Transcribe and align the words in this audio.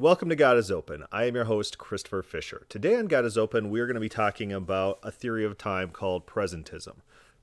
Welcome 0.00 0.28
to 0.28 0.36
God 0.36 0.56
is 0.56 0.70
Open. 0.70 1.02
I 1.10 1.24
am 1.24 1.34
your 1.34 1.46
host, 1.46 1.76
Christopher 1.76 2.22
Fisher. 2.22 2.66
Today 2.68 2.94
on 2.94 3.06
God 3.06 3.24
is 3.24 3.36
Open, 3.36 3.68
we're 3.68 3.86
going 3.86 3.96
to 3.96 4.00
be 4.00 4.08
talking 4.08 4.52
about 4.52 5.00
a 5.02 5.10
theory 5.10 5.44
of 5.44 5.58
time 5.58 5.90
called 5.90 6.24
presentism. 6.24 6.98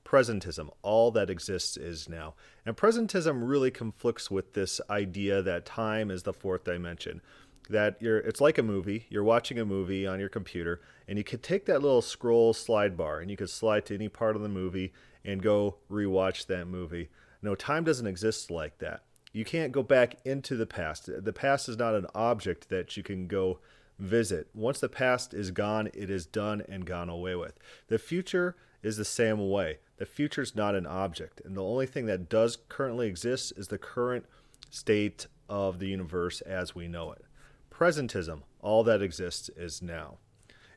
Presentism, 0.06 0.70
all 0.80 1.10
that 1.10 1.28
exists 1.28 1.76
is 1.76 2.08
now. 2.08 2.32
And 2.64 2.74
presentism 2.74 3.46
really 3.46 3.70
conflicts 3.70 4.30
with 4.30 4.54
this 4.54 4.80
idea 4.88 5.42
that 5.42 5.66
time 5.66 6.10
is 6.10 6.22
the 6.22 6.32
fourth 6.32 6.64
dimension. 6.64 7.20
That 7.68 7.98
you're 8.00 8.20
it's 8.20 8.40
like 8.40 8.56
a 8.56 8.62
movie, 8.62 9.04
you're 9.10 9.22
watching 9.22 9.58
a 9.58 9.66
movie 9.66 10.06
on 10.06 10.18
your 10.18 10.30
computer, 10.30 10.80
and 11.06 11.18
you 11.18 11.24
could 11.24 11.42
take 11.42 11.66
that 11.66 11.82
little 11.82 12.00
scroll 12.00 12.54
slide 12.54 12.96
bar 12.96 13.20
and 13.20 13.30
you 13.30 13.36
could 13.36 13.50
slide 13.50 13.84
to 13.84 13.94
any 13.94 14.08
part 14.08 14.34
of 14.34 14.40
the 14.40 14.48
movie 14.48 14.94
and 15.26 15.42
go 15.42 15.76
rewatch 15.90 16.46
that 16.46 16.68
movie. 16.68 17.10
No, 17.42 17.54
time 17.54 17.84
doesn't 17.84 18.06
exist 18.06 18.50
like 18.50 18.78
that 18.78 19.02
you 19.36 19.44
can't 19.44 19.70
go 19.70 19.82
back 19.82 20.16
into 20.24 20.56
the 20.56 20.64
past. 20.64 21.10
The 21.22 21.32
past 21.32 21.68
is 21.68 21.76
not 21.76 21.94
an 21.94 22.06
object 22.14 22.70
that 22.70 22.96
you 22.96 23.02
can 23.02 23.26
go 23.26 23.58
visit. 23.98 24.48
Once 24.54 24.80
the 24.80 24.88
past 24.88 25.34
is 25.34 25.50
gone, 25.50 25.90
it 25.92 26.08
is 26.08 26.24
done 26.24 26.62
and 26.70 26.86
gone 26.86 27.10
away 27.10 27.36
with. 27.36 27.58
The 27.88 27.98
future 27.98 28.56
is 28.82 28.96
the 28.96 29.04
same 29.04 29.50
way. 29.50 29.80
The 29.98 30.06
future 30.06 30.40
is 30.40 30.56
not 30.56 30.74
an 30.74 30.86
object, 30.86 31.42
and 31.44 31.54
the 31.54 31.62
only 31.62 31.84
thing 31.84 32.06
that 32.06 32.30
does 32.30 32.56
currently 32.70 33.08
exist 33.08 33.52
is 33.58 33.68
the 33.68 33.76
current 33.76 34.24
state 34.70 35.26
of 35.50 35.80
the 35.80 35.88
universe 35.88 36.40
as 36.40 36.74
we 36.74 36.88
know 36.88 37.12
it. 37.12 37.26
Presentism, 37.70 38.40
all 38.62 38.84
that 38.84 39.02
exists 39.02 39.50
is 39.54 39.82
now. 39.82 40.16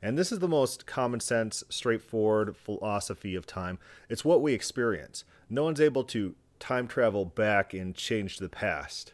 And 0.02 0.18
this 0.18 0.34
is 0.34 0.40
the 0.40 0.50
most 0.50 0.86
common 0.86 1.22
sense, 1.22 1.64
straightforward 1.70 2.58
philosophy 2.58 3.36
of 3.36 3.48
time. 3.48 3.80
It's 4.10 4.26
what 4.26 4.42
we 4.42 4.54
experience. 4.54 5.24
No 5.50 5.64
one's 5.64 5.80
able 5.80 6.04
to 6.06 6.36
time 6.60 6.88
travel 6.88 7.26
back 7.26 7.74
and 7.74 7.96
change 7.96 8.38
the 8.38 8.50
past, 8.50 9.14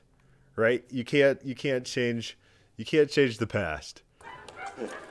right? 0.56 0.84
You 0.90 1.04
can't 1.04 1.44
you 1.44 1.56
can't 1.56 1.86
change 1.86 2.38
you 2.78 2.86
can't 2.86 3.10
change 3.10 3.38
the 3.38 3.48
past. 3.48 4.02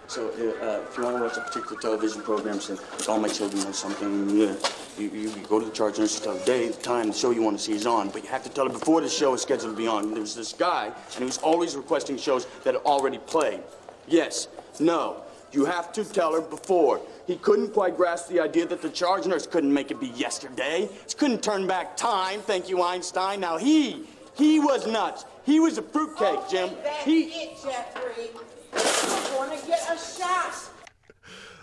So 0.07 0.29
uh, 0.29 0.83
if 0.87 0.99
you 0.99 1.05
want 1.05 1.17
to 1.17 1.23
watch 1.23 1.37
a 1.39 1.41
particular 1.41 1.81
television 1.81 2.21
program, 2.21 2.61
say 2.61 2.75
like 2.75 3.09
all 3.09 3.19
my 3.19 3.29
children 3.29 3.65
know 3.65 3.73
something, 3.73 4.29
you, 4.29 4.57
you, 4.99 5.09
you 5.09 5.31
go 5.49 5.59
to 5.59 5.65
the 5.65 5.73
charge 5.73 5.99
and 5.99 6.09
tell 6.11 6.37
her 6.37 6.45
day, 6.45 6.69
the 6.69 6.83
time, 6.83 7.09
the 7.09 7.15
show 7.15 7.31
you 7.31 7.41
want 7.41 7.57
to 7.57 7.63
see 7.63 7.73
is 7.73 7.87
on. 7.87 8.11
But 8.11 8.23
you 8.23 8.29
have 8.29 8.45
to 8.45 8.51
tell 8.51 8.67
her 8.67 8.73
before 8.73 9.01
the 9.01 9.09
show 9.09 9.33
is 9.33 9.41
scheduled 9.41 9.73
to 9.73 9.77
be 9.77 9.87
on. 9.87 10.11
There 10.11 10.21
was 10.21 10.37
this 10.37 10.53
guy, 10.53 10.87
and 10.87 11.19
he 11.19 11.25
was 11.25 11.39
always 11.39 11.75
requesting 11.75 12.19
shows 12.19 12.45
that 12.65 12.75
had 12.75 12.83
already 12.85 13.17
played. 13.17 13.63
Yes, 14.07 14.49
no. 14.79 15.23
You 15.55 15.65
have 15.67 15.93
to 15.93 16.05
tell 16.05 16.35
her 16.35 16.41
before. 16.41 17.01
He 17.29 17.37
couldn't 17.37 17.73
quite 17.73 17.97
grasp 17.97 18.29
the 18.29 18.41
idea 18.41 18.67
that 18.67 18.83
the 18.83 18.91
charge 18.91 19.25
nurse 19.27 19.47
couldn't 19.47 19.73
make 19.73 19.93
it 19.93 20.01
be 20.01 20.09
yesterday. 20.09 20.89
He 21.07 21.15
couldn't 21.15 21.45
turn 21.45 21.69
back 21.69 21.97
time, 21.97 22.41
thank 22.41 22.69
you, 22.69 22.83
Einstein. 22.83 23.39
Now 23.39 23.57
he, 23.57 24.05
he 24.35 24.59
was 24.59 24.87
nuts. 24.87 25.25
He 25.47 25.61
was 25.61 25.79
a 25.79 25.83
fruitcake, 25.83 26.39
okay, 26.39 26.51
Jim. 26.51 26.71
That's 26.83 27.05
he... 27.05 27.23
it, 27.25 27.59
Jeffrey. 27.63 28.31
I 28.73 29.35
want 29.37 29.61
to 29.61 29.67
get 29.67 29.81
a 29.83 29.97
shot. 29.97 30.71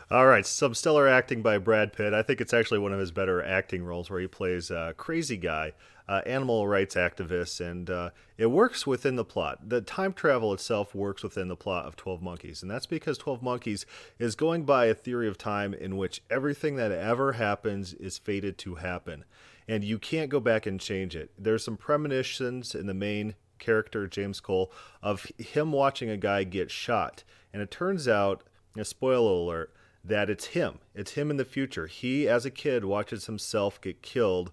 All 0.09 0.25
right, 0.25 0.45
some 0.45 0.73
stellar 0.73 1.07
acting 1.07 1.41
by 1.41 1.57
Brad 1.57 1.91
Pitt. 1.91 2.13
I 2.13 2.21
think 2.21 2.39
it's 2.39 2.53
actually 2.53 2.79
one 2.79 2.93
of 2.93 2.99
his 2.99 3.11
better 3.11 3.43
acting 3.43 3.83
roles 3.83 4.09
where 4.09 4.21
he 4.21 4.27
plays 4.27 4.71
a 4.71 4.93
crazy 4.95 5.37
guy, 5.37 5.73
uh, 6.11 6.21
animal 6.25 6.67
rights 6.67 6.95
activists, 6.95 7.65
and 7.65 7.89
uh, 7.89 8.09
it 8.37 8.47
works 8.47 8.85
within 8.85 9.15
the 9.15 9.23
plot. 9.23 9.69
The 9.69 9.79
time 9.79 10.11
travel 10.11 10.51
itself 10.51 10.93
works 10.93 11.23
within 11.23 11.47
the 11.47 11.55
plot 11.55 11.85
of 11.85 11.95
12 11.95 12.21
Monkeys, 12.21 12.61
and 12.61 12.69
that's 12.69 12.85
because 12.85 13.17
12 13.17 13.41
Monkeys 13.41 13.85
is 14.19 14.35
going 14.35 14.65
by 14.65 14.87
a 14.87 14.93
theory 14.93 15.29
of 15.29 15.37
time 15.37 15.73
in 15.73 15.95
which 15.95 16.21
everything 16.29 16.75
that 16.75 16.91
ever 16.91 17.31
happens 17.33 17.93
is 17.93 18.17
fated 18.17 18.57
to 18.57 18.75
happen, 18.75 19.23
and 19.69 19.85
you 19.85 19.97
can't 19.97 20.29
go 20.29 20.41
back 20.41 20.65
and 20.65 20.81
change 20.81 21.15
it. 21.15 21.31
There's 21.37 21.63
some 21.63 21.77
premonitions 21.77 22.75
in 22.75 22.87
the 22.87 22.93
main 22.93 23.35
character, 23.57 24.05
James 24.05 24.41
Cole, 24.41 24.69
of 25.01 25.25
him 25.37 25.71
watching 25.71 26.09
a 26.09 26.17
guy 26.17 26.43
get 26.43 26.71
shot, 26.71 27.23
and 27.53 27.61
it 27.61 27.71
turns 27.71 28.09
out, 28.09 28.43
a 28.75 28.83
spoiler 28.83 29.31
alert, 29.31 29.73
that 30.03 30.29
it's 30.29 30.47
him. 30.47 30.79
It's 30.93 31.11
him 31.11 31.31
in 31.31 31.37
the 31.37 31.45
future. 31.45 31.87
He, 31.87 32.27
as 32.27 32.45
a 32.45 32.51
kid, 32.51 32.83
watches 32.83 33.27
himself 33.27 33.79
get 33.79 34.01
killed 34.01 34.51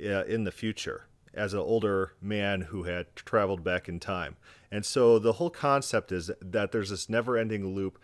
uh, 0.00 0.24
in 0.24 0.44
the 0.44 0.52
future 0.52 1.06
as 1.32 1.54
an 1.54 1.60
older 1.60 2.12
man 2.20 2.62
who 2.62 2.84
had 2.84 3.14
traveled 3.14 3.62
back 3.62 3.88
in 3.88 4.00
time. 4.00 4.36
And 4.70 4.84
so 4.84 5.18
the 5.18 5.34
whole 5.34 5.50
concept 5.50 6.12
is 6.12 6.30
that 6.40 6.72
there's 6.72 6.90
this 6.90 7.08
never-ending 7.08 7.74
loop, 7.74 7.98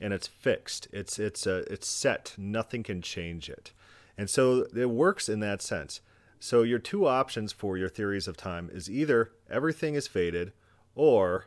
and 0.00 0.12
it's 0.12 0.26
fixed. 0.26 0.88
It's 0.92 1.18
it's 1.18 1.46
uh, 1.46 1.64
it's 1.70 1.88
set. 1.88 2.34
Nothing 2.36 2.82
can 2.82 3.02
change 3.02 3.48
it. 3.48 3.72
And 4.18 4.28
so 4.28 4.66
it 4.76 4.90
works 4.90 5.28
in 5.28 5.40
that 5.40 5.62
sense. 5.62 6.00
So 6.38 6.62
your 6.62 6.80
two 6.80 7.06
options 7.06 7.52
for 7.52 7.78
your 7.78 7.88
theories 7.88 8.26
of 8.26 8.36
time 8.36 8.68
is 8.72 8.90
either 8.90 9.30
everything 9.48 9.94
is 9.94 10.08
faded, 10.08 10.52
or 10.94 11.46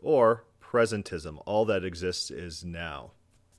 or 0.00 0.44
presentism. 0.62 1.42
All 1.46 1.64
that 1.64 1.84
exists 1.84 2.30
is 2.30 2.64
now. 2.64 3.12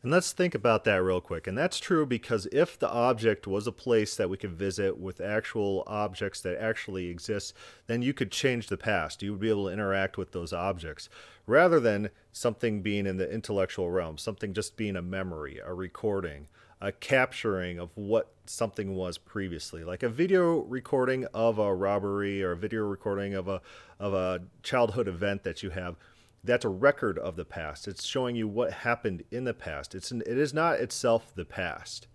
And 0.03 0.11
let's 0.11 0.31
think 0.31 0.55
about 0.55 0.83
that 0.85 1.03
real 1.03 1.21
quick. 1.21 1.45
And 1.45 1.55
that's 1.55 1.79
true 1.79 2.07
because 2.07 2.47
if 2.51 2.77
the 2.79 2.89
object 2.89 3.45
was 3.45 3.67
a 3.67 3.71
place 3.71 4.15
that 4.15 4.31
we 4.31 4.37
could 4.37 4.53
visit 4.53 4.97
with 4.97 5.21
actual 5.21 5.83
objects 5.85 6.41
that 6.41 6.59
actually 6.59 7.07
exist, 7.07 7.53
then 7.85 8.01
you 8.01 8.11
could 8.11 8.31
change 8.31 8.67
the 8.67 8.77
past. 8.77 9.21
You 9.21 9.31
would 9.31 9.39
be 9.39 9.49
able 9.49 9.67
to 9.67 9.73
interact 9.73 10.17
with 10.17 10.31
those 10.31 10.53
objects 10.53 11.07
rather 11.45 11.79
than 11.79 12.09
something 12.31 12.81
being 12.81 13.05
in 13.05 13.17
the 13.17 13.31
intellectual 13.31 13.91
realm, 13.91 14.17
something 14.17 14.53
just 14.53 14.75
being 14.75 14.95
a 14.95 15.03
memory, 15.03 15.59
a 15.63 15.71
recording, 15.71 16.47
a 16.81 16.91
capturing 16.91 17.77
of 17.77 17.91
what 17.93 18.33
something 18.47 18.95
was 18.95 19.19
previously, 19.19 19.83
like 19.83 20.01
a 20.01 20.09
video 20.09 20.61
recording 20.61 21.25
of 21.31 21.59
a 21.59 21.75
robbery 21.75 22.43
or 22.43 22.53
a 22.53 22.57
video 22.57 22.83
recording 22.85 23.35
of 23.35 23.47
a 23.47 23.61
of 23.99 24.15
a 24.15 24.41
childhood 24.63 25.07
event 25.07 25.43
that 25.43 25.61
you 25.61 25.69
have 25.69 25.95
that's 26.43 26.65
a 26.65 26.69
record 26.69 27.19
of 27.19 27.35
the 27.35 27.45
past. 27.45 27.87
It's 27.87 28.03
showing 28.03 28.35
you 28.35 28.47
what 28.47 28.71
happened 28.71 29.23
in 29.31 29.43
the 29.43 29.53
past. 29.53 29.93
It's 29.93 30.11
an, 30.11 30.21
it 30.25 30.37
is 30.37 30.53
not 30.53 30.79
itself 30.79 31.33
the 31.35 31.45
past, 31.45 32.07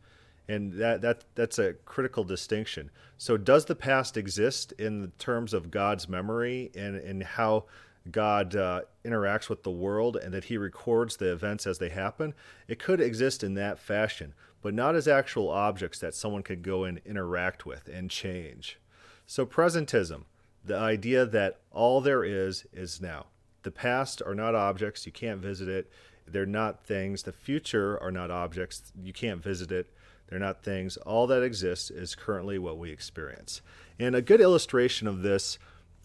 and 0.49 0.73
that 0.75 1.01
that 1.03 1.25
that's 1.35 1.59
a 1.59 1.75
critical 1.75 2.25
distinction. 2.25 2.91
So, 3.17 3.37
does 3.37 3.67
the 3.67 3.77
past 3.77 4.17
exist 4.17 4.73
in 4.73 5.13
terms 5.19 5.55
of 5.55 5.71
God's 5.71 6.09
memory 6.09 6.71
and 6.75 6.97
and 6.97 7.23
how 7.23 7.67
God 8.11 8.55
uh, 8.57 8.83
interacts 9.05 9.49
with 9.49 9.63
the 9.63 9.71
world, 9.71 10.17
and 10.17 10.35
that 10.35 10.45
He 10.45 10.57
records 10.59 11.17
the 11.17 11.33
events 11.33 11.67
as 11.67 11.79
they 11.79 11.91
happen? 11.91 12.35
It 12.67 12.81
could 12.81 13.01
exist 13.01 13.45
in 13.45 13.55
that 13.55 13.79
fashion, 13.79 14.35
but 14.61 14.75
not 14.75 14.97
as 14.97 15.07
actual 15.07 15.51
objects 15.51 16.01
that 16.01 16.15
someone 16.15 16.43
could 16.43 16.63
go 16.63 16.83
and 16.83 17.01
interact 17.05 17.65
with 17.65 17.89
and 17.89 18.11
change. 18.11 18.81
So, 19.25 19.47
presentism, 19.47 20.25
the 20.65 20.77
idea 20.77 21.27
that 21.27 21.61
all 21.71 22.01
there 22.01 22.25
is 22.25 22.67
is 22.73 23.01
now 23.01 23.27
the 23.67 23.73
past 23.73 24.23
are 24.25 24.35
not 24.35 24.55
objects, 24.55 25.07
you 25.07 25.13
can't 25.13 25.41
visit 25.41 25.69
it. 25.69 25.91
They're 26.25 26.47
not 26.47 26.85
things. 26.87 27.25
The 27.25 27.33
future 27.33 28.01
are 28.01 28.13
not 28.13 28.31
objects, 28.31 28.93
you 29.03 29.13
can't 29.13 29.43
visit 29.43 29.73
it. 29.73 29.93
They're 30.29 30.39
not 30.39 30.63
things. 30.63 30.97
All 30.99 31.27
that 31.27 31.43
exists 31.43 31.91
is 31.91 32.15
currently 32.15 32.61
what 32.61 32.79
we 32.79 32.93
experience. 32.93 33.63
And 33.99 34.15
a 34.15 34.23
good 34.23 34.41
illustration 34.41 35.09
of 35.09 35.23
this 35.23 35.59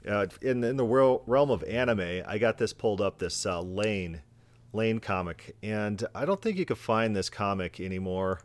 uh, 0.07 0.25
in, 0.41 0.63
in 0.63 0.77
the 0.77 0.83
realm 0.83 1.51
of 1.51 1.63
anime, 1.65 2.23
I 2.25 2.39
got 2.39 2.57
this 2.57 2.73
pulled 2.73 2.99
up, 2.99 3.19
this 3.19 3.45
uh, 3.45 3.61
Lane 3.61 4.23
Lain 4.73 4.99
comic. 4.99 5.55
And 5.61 6.03
I 6.15 6.25
don't 6.25 6.41
think 6.41 6.57
you 6.57 6.65
can 6.65 6.77
find 6.77 7.15
this 7.15 7.29
comic 7.29 7.79
anymore 7.79 8.41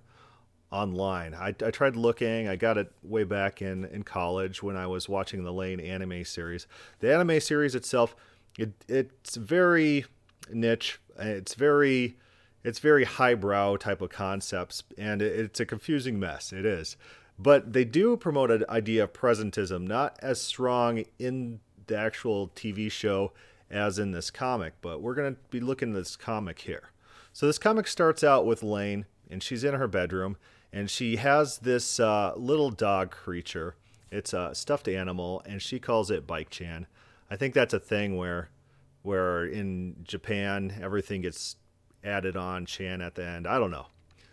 online. 0.70 1.32
I, 1.32 1.54
I, 1.64 1.70
tried 1.70 1.96
looking. 1.96 2.48
I 2.48 2.56
got 2.56 2.76
it 2.76 2.92
way 3.02 3.24
back 3.24 3.62
in, 3.62 3.86
in 3.86 4.02
college 4.02 4.62
when 4.62 4.76
I 4.76 4.86
was 4.86 5.08
watching 5.08 5.42
the 5.42 5.52
Lain 5.52 5.80
anime 5.80 6.24
series. 6.24 6.66
The 7.00 7.14
anime 7.14 7.40
series 7.40 7.74
itself 7.74 8.14
it 8.58 8.72
it's 8.88 9.36
very 9.36 10.04
niche. 10.52 11.00
It's 11.18 11.54
very 11.54 12.16
it's 12.64 12.78
very 12.78 13.04
highbrow 13.04 13.76
type 13.76 14.00
of 14.00 14.10
concepts, 14.10 14.82
and 14.98 15.22
it's 15.22 15.60
a 15.60 15.66
confusing 15.66 16.18
mess. 16.18 16.52
It 16.52 16.66
is, 16.66 16.96
but 17.38 17.72
they 17.72 17.84
do 17.84 18.16
promote 18.16 18.50
an 18.50 18.64
idea 18.68 19.04
of 19.04 19.12
presentism, 19.12 19.86
not 19.86 20.18
as 20.20 20.40
strong 20.40 21.04
in 21.18 21.60
the 21.86 21.96
actual 21.96 22.48
TV 22.48 22.90
show 22.90 23.32
as 23.70 23.98
in 23.98 24.12
this 24.12 24.30
comic. 24.30 24.74
But 24.80 25.00
we're 25.00 25.14
gonna 25.14 25.36
be 25.50 25.60
looking 25.60 25.90
at 25.90 25.94
this 25.96 26.16
comic 26.16 26.60
here. 26.60 26.90
So 27.32 27.46
this 27.46 27.58
comic 27.58 27.86
starts 27.86 28.24
out 28.24 28.46
with 28.46 28.62
Lain, 28.62 29.06
and 29.30 29.42
she's 29.42 29.62
in 29.62 29.74
her 29.74 29.88
bedroom, 29.88 30.36
and 30.72 30.90
she 30.90 31.16
has 31.16 31.58
this 31.58 32.00
uh, 32.00 32.32
little 32.36 32.70
dog 32.70 33.10
creature. 33.10 33.76
It's 34.10 34.32
a 34.32 34.54
stuffed 34.54 34.88
animal, 34.88 35.42
and 35.44 35.60
she 35.60 35.78
calls 35.78 36.10
it 36.10 36.26
Bike 36.26 36.50
Chan. 36.50 36.86
I 37.30 37.36
think 37.36 37.54
that's 37.54 37.74
a 37.74 37.80
thing 37.80 38.16
where 38.16 38.50
where 39.02 39.44
in 39.46 39.96
Japan 40.02 40.78
everything 40.80 41.22
gets 41.22 41.56
added 42.02 42.36
on 42.36 42.66
Chan 42.66 43.00
at 43.00 43.14
the 43.14 43.24
end. 43.24 43.46
I 43.46 43.58
don't 43.58 43.70
know. 43.70 43.86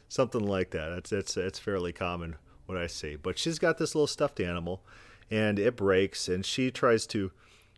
Something 0.10 0.46
like 0.46 0.72
that. 0.72 0.92
It's 0.92 1.12
it's 1.12 1.38
it's 1.38 1.60
fairly 1.60 1.94
common 1.94 2.36
what 2.66 2.78
I 2.78 2.88
see. 2.88 3.16
But 3.16 3.38
she's 3.38 3.60
got 3.60 3.78
this 3.78 3.96
little 3.96 4.08
stuffed 4.08 4.40
animal 4.40 4.84
and 5.30 5.60
it 5.60 5.76
breaks 5.76 6.28
and 6.28 6.46
she 6.46 6.72
tries 6.72 7.08
to 7.08 7.32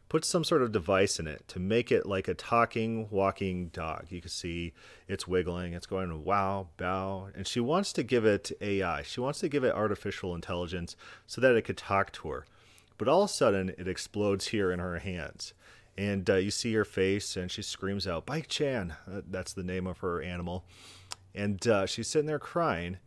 put 0.07 0.23
some 0.23 0.43
sort 0.43 0.61
of 0.61 0.71
device 0.71 1.19
in 1.19 1.27
it 1.27 1.47
to 1.47 1.59
make 1.59 1.91
it 1.91 2.05
like 2.05 2.27
a 2.27 2.33
talking 2.33 3.07
walking 3.09 3.69
dog. 3.69 4.05
You 4.09 4.21
can 4.21 4.29
see 4.29 4.73
it's 5.07 5.27
wiggling, 5.27 5.73
it's 5.73 5.87
going 5.87 6.23
wow, 6.23 6.67
bow, 6.77 7.29
and 7.35 7.47
she 7.47 7.59
wants 7.59 7.91
to 7.93 8.03
give 8.03 8.25
it 8.25 8.51
AI. 8.61 9.01
She 9.01 9.19
wants 9.19 9.39
to 9.39 9.49
give 9.49 9.63
it 9.63 9.73
artificial 9.73 10.35
intelligence 10.35 10.95
so 11.25 11.41
that 11.41 11.55
it 11.55 11.63
could 11.63 11.77
talk 11.77 12.11
to 12.13 12.29
her. 12.29 12.45
But 12.97 13.07
all 13.07 13.23
of 13.23 13.29
a 13.29 13.33
sudden, 13.33 13.69
it 13.77 13.87
explodes 13.87 14.47
here 14.47 14.71
in 14.71 14.79
her 14.79 14.99
hands. 14.99 15.53
and 15.97 16.29
uh, 16.29 16.35
you 16.35 16.51
see 16.51 16.73
her 16.73 16.85
face, 16.85 17.37
and 17.37 17.49
she 17.49 17.61
screams 17.61 18.07
out, 18.07 18.25
"Bike 18.25 18.47
Chan!" 18.47 18.95
Uh, 19.07 19.21
that's 19.29 19.53
the 19.53 19.63
name 19.63 19.87
of 19.87 19.99
her 19.99 20.21
animal, 20.21 20.65
and 21.33 21.65
uh, 21.67 21.85
she's 21.85 22.07
sitting 22.07 22.27
there 22.27 22.39
crying, 22.39 22.97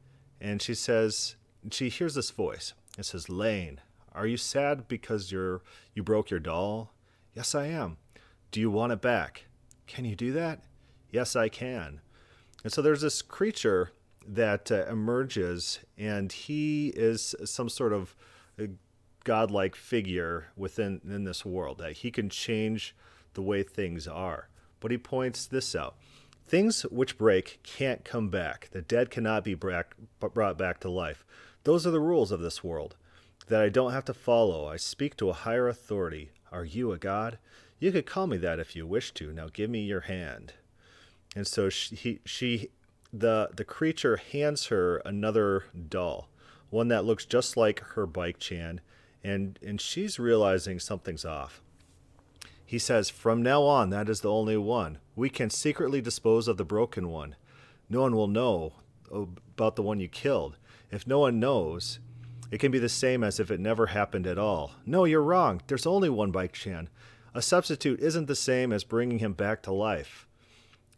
and 0.40 0.62
she 0.62 0.74
says, 0.74 1.36
she 1.70 1.88
hears 1.88 2.14
this 2.14 2.30
voice. 2.30 2.72
It 2.96 3.04
says, 3.04 3.28
"Lain, 3.28 3.80
are 4.14 4.26
you 4.26 4.36
sad 4.36 4.88
because 4.88 5.30
you're 5.32 5.60
you 5.94 6.02
broke 6.02 6.30
your 6.30 6.40
doll?" 6.40 6.92
Yes, 7.34 7.54
I 7.54 7.66
am. 7.66 7.98
Do 8.50 8.60
you 8.60 8.70
want 8.70 8.92
it 8.92 9.00
back? 9.00 9.44
Can 9.86 10.04
you 10.04 10.16
do 10.16 10.32
that? 10.32 10.60
Yes, 11.10 11.36
I 11.36 11.48
can. 11.48 12.00
And 12.64 12.72
so 12.72 12.82
there's 12.82 13.02
this 13.02 13.22
creature 13.22 13.92
that 14.26 14.72
uh, 14.72 14.86
emerges, 14.86 15.80
and 15.96 16.32
he 16.32 16.88
is 16.88 17.34
some 17.44 17.68
sort 17.68 17.92
of 17.92 18.14
godlike 19.24 19.76
figure 19.76 20.48
within 20.56 21.00
in 21.04 21.24
this 21.24 21.44
world 21.44 21.78
that 21.78 21.98
he 21.98 22.10
can 22.10 22.28
change 22.28 22.94
the 23.34 23.42
way 23.42 23.62
things 23.62 24.06
are. 24.06 24.48
But 24.80 24.90
he 24.90 24.98
points 24.98 25.46
this 25.46 25.74
out. 25.74 25.96
Things 26.46 26.82
which 26.82 27.18
break 27.18 27.60
can't 27.62 28.04
come 28.04 28.30
back. 28.30 28.68
The 28.72 28.80
dead 28.80 29.10
cannot 29.10 29.44
be 29.44 29.54
brought 29.54 30.58
back 30.58 30.80
to 30.80 30.88
life. 30.88 31.24
Those 31.64 31.86
are 31.86 31.90
the 31.90 32.00
rules 32.00 32.32
of 32.32 32.40
this 32.40 32.64
world 32.64 32.96
that 33.48 33.60
I 33.60 33.68
don't 33.68 33.92
have 33.92 34.04
to 34.06 34.14
follow. 34.14 34.66
I 34.66 34.76
speak 34.76 35.16
to 35.18 35.30
a 35.30 35.34
higher 35.34 35.68
authority. 35.68 36.30
Are 36.50 36.64
you 36.64 36.92
a 36.92 36.98
god? 36.98 37.38
You 37.78 37.92
could 37.92 38.06
call 38.06 38.26
me 38.26 38.36
that 38.38 38.58
if 38.58 38.74
you 38.74 38.86
wish 38.86 39.12
to. 39.14 39.32
Now 39.32 39.48
give 39.52 39.70
me 39.70 39.80
your 39.80 40.02
hand. 40.02 40.54
And 41.36 41.46
so 41.46 41.68
she, 41.68 41.94
he, 41.94 42.20
she 42.24 42.70
the 43.12 43.50
the 43.54 43.64
creature 43.64 44.16
hands 44.16 44.66
her 44.66 44.98
another 44.98 45.64
doll, 45.88 46.28
one 46.70 46.88
that 46.88 47.04
looks 47.04 47.24
just 47.24 47.56
like 47.56 47.80
her 47.80 48.06
bike 48.06 48.38
Chan, 48.38 48.80
and 49.22 49.58
and 49.62 49.80
she's 49.80 50.18
realizing 50.18 50.78
something's 50.78 51.24
off. 51.24 51.62
He 52.64 52.78
says, 52.78 53.10
"From 53.10 53.42
now 53.42 53.62
on, 53.62 53.90
that 53.90 54.08
is 54.08 54.20
the 54.20 54.30
only 54.30 54.56
one. 54.56 54.98
We 55.16 55.30
can 55.30 55.50
secretly 55.50 56.00
dispose 56.00 56.48
of 56.48 56.56
the 56.56 56.64
broken 56.64 57.08
one. 57.08 57.36
No 57.88 58.02
one 58.02 58.14
will 58.14 58.28
know 58.28 58.74
about 59.10 59.76
the 59.76 59.82
one 59.82 60.00
you 60.00 60.08
killed. 60.08 60.56
If 60.90 61.06
no 61.06 61.18
one 61.18 61.40
knows, 61.40 61.98
it 62.50 62.58
can 62.58 62.70
be 62.70 62.78
the 62.78 62.88
same 62.88 63.24
as 63.24 63.40
if 63.40 63.50
it 63.50 63.60
never 63.60 63.86
happened 63.86 64.26
at 64.26 64.38
all. 64.38 64.72
No, 64.86 65.04
you're 65.04 65.22
wrong. 65.22 65.62
There's 65.66 65.86
only 65.86 66.08
one 66.08 66.30
Bike 66.30 66.52
Chan. 66.52 66.88
A 67.34 67.42
substitute 67.42 68.00
isn't 68.00 68.26
the 68.26 68.34
same 68.34 68.72
as 68.72 68.84
bringing 68.84 69.18
him 69.18 69.32
back 69.34 69.62
to 69.62 69.72
life. 69.72 70.26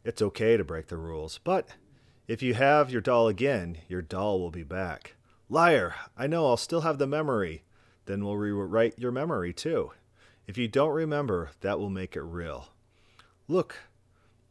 It's 0.04 0.22
okay 0.22 0.56
to 0.56 0.64
break 0.64 0.86
the 0.88 0.96
rules, 0.96 1.38
but 1.42 1.68
if 2.26 2.42
you 2.42 2.54
have 2.54 2.90
your 2.90 3.00
doll 3.00 3.28
again, 3.28 3.78
your 3.88 4.02
doll 4.02 4.40
will 4.40 4.50
be 4.50 4.62
back. 4.62 5.16
Liar! 5.48 5.94
I 6.16 6.26
know 6.26 6.46
I'll 6.46 6.56
still 6.56 6.82
have 6.82 6.98
the 6.98 7.06
memory. 7.06 7.64
Then 8.10 8.24
we'll 8.24 8.36
rewrite 8.36 8.98
your 8.98 9.12
memory 9.12 9.52
too. 9.52 9.92
If 10.44 10.58
you 10.58 10.66
don't 10.66 10.90
remember, 10.90 11.50
that 11.60 11.78
will 11.78 11.90
make 11.90 12.16
it 12.16 12.22
real. 12.22 12.70
Look, 13.46 13.76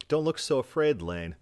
don't 0.08 0.24
look 0.24 0.40
so 0.40 0.60
afraid, 0.60 1.02
Lain. 1.02 1.36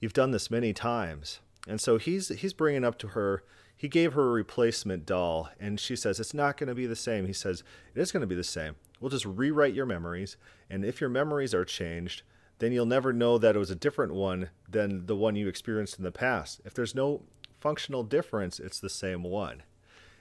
You've 0.00 0.14
done 0.14 0.30
this 0.30 0.50
many 0.50 0.72
times. 0.72 1.40
And 1.68 1.78
so 1.78 1.98
he's 1.98 2.28
he's 2.28 2.54
bringing 2.54 2.84
up 2.84 2.96
to 3.00 3.08
her. 3.08 3.44
He 3.76 3.86
gave 3.86 4.14
her 4.14 4.28
a 4.28 4.32
replacement 4.32 5.04
doll, 5.04 5.50
and 5.60 5.78
she 5.78 5.94
says 5.94 6.18
it's 6.18 6.32
not 6.32 6.56
going 6.56 6.68
to 6.68 6.74
be 6.74 6.86
the 6.86 6.96
same. 6.96 7.26
He 7.26 7.34
says 7.34 7.62
it 7.94 8.00
is 8.00 8.12
going 8.12 8.22
to 8.22 8.26
be 8.26 8.34
the 8.34 8.42
same. 8.42 8.76
We'll 8.98 9.10
just 9.10 9.26
rewrite 9.26 9.74
your 9.74 9.84
memories, 9.84 10.38
and 10.70 10.86
if 10.86 11.02
your 11.02 11.10
memories 11.10 11.52
are 11.52 11.66
changed, 11.66 12.22
then 12.60 12.72
you'll 12.72 12.86
never 12.86 13.12
know 13.12 13.36
that 13.36 13.56
it 13.56 13.58
was 13.58 13.70
a 13.70 13.74
different 13.74 14.14
one 14.14 14.48
than 14.66 15.04
the 15.04 15.16
one 15.16 15.36
you 15.36 15.48
experienced 15.48 15.98
in 15.98 16.04
the 16.04 16.12
past. 16.12 16.62
If 16.64 16.72
there's 16.72 16.94
no 16.94 17.24
functional 17.60 18.04
difference, 18.04 18.58
it's 18.58 18.80
the 18.80 18.88
same 18.88 19.22
one 19.22 19.64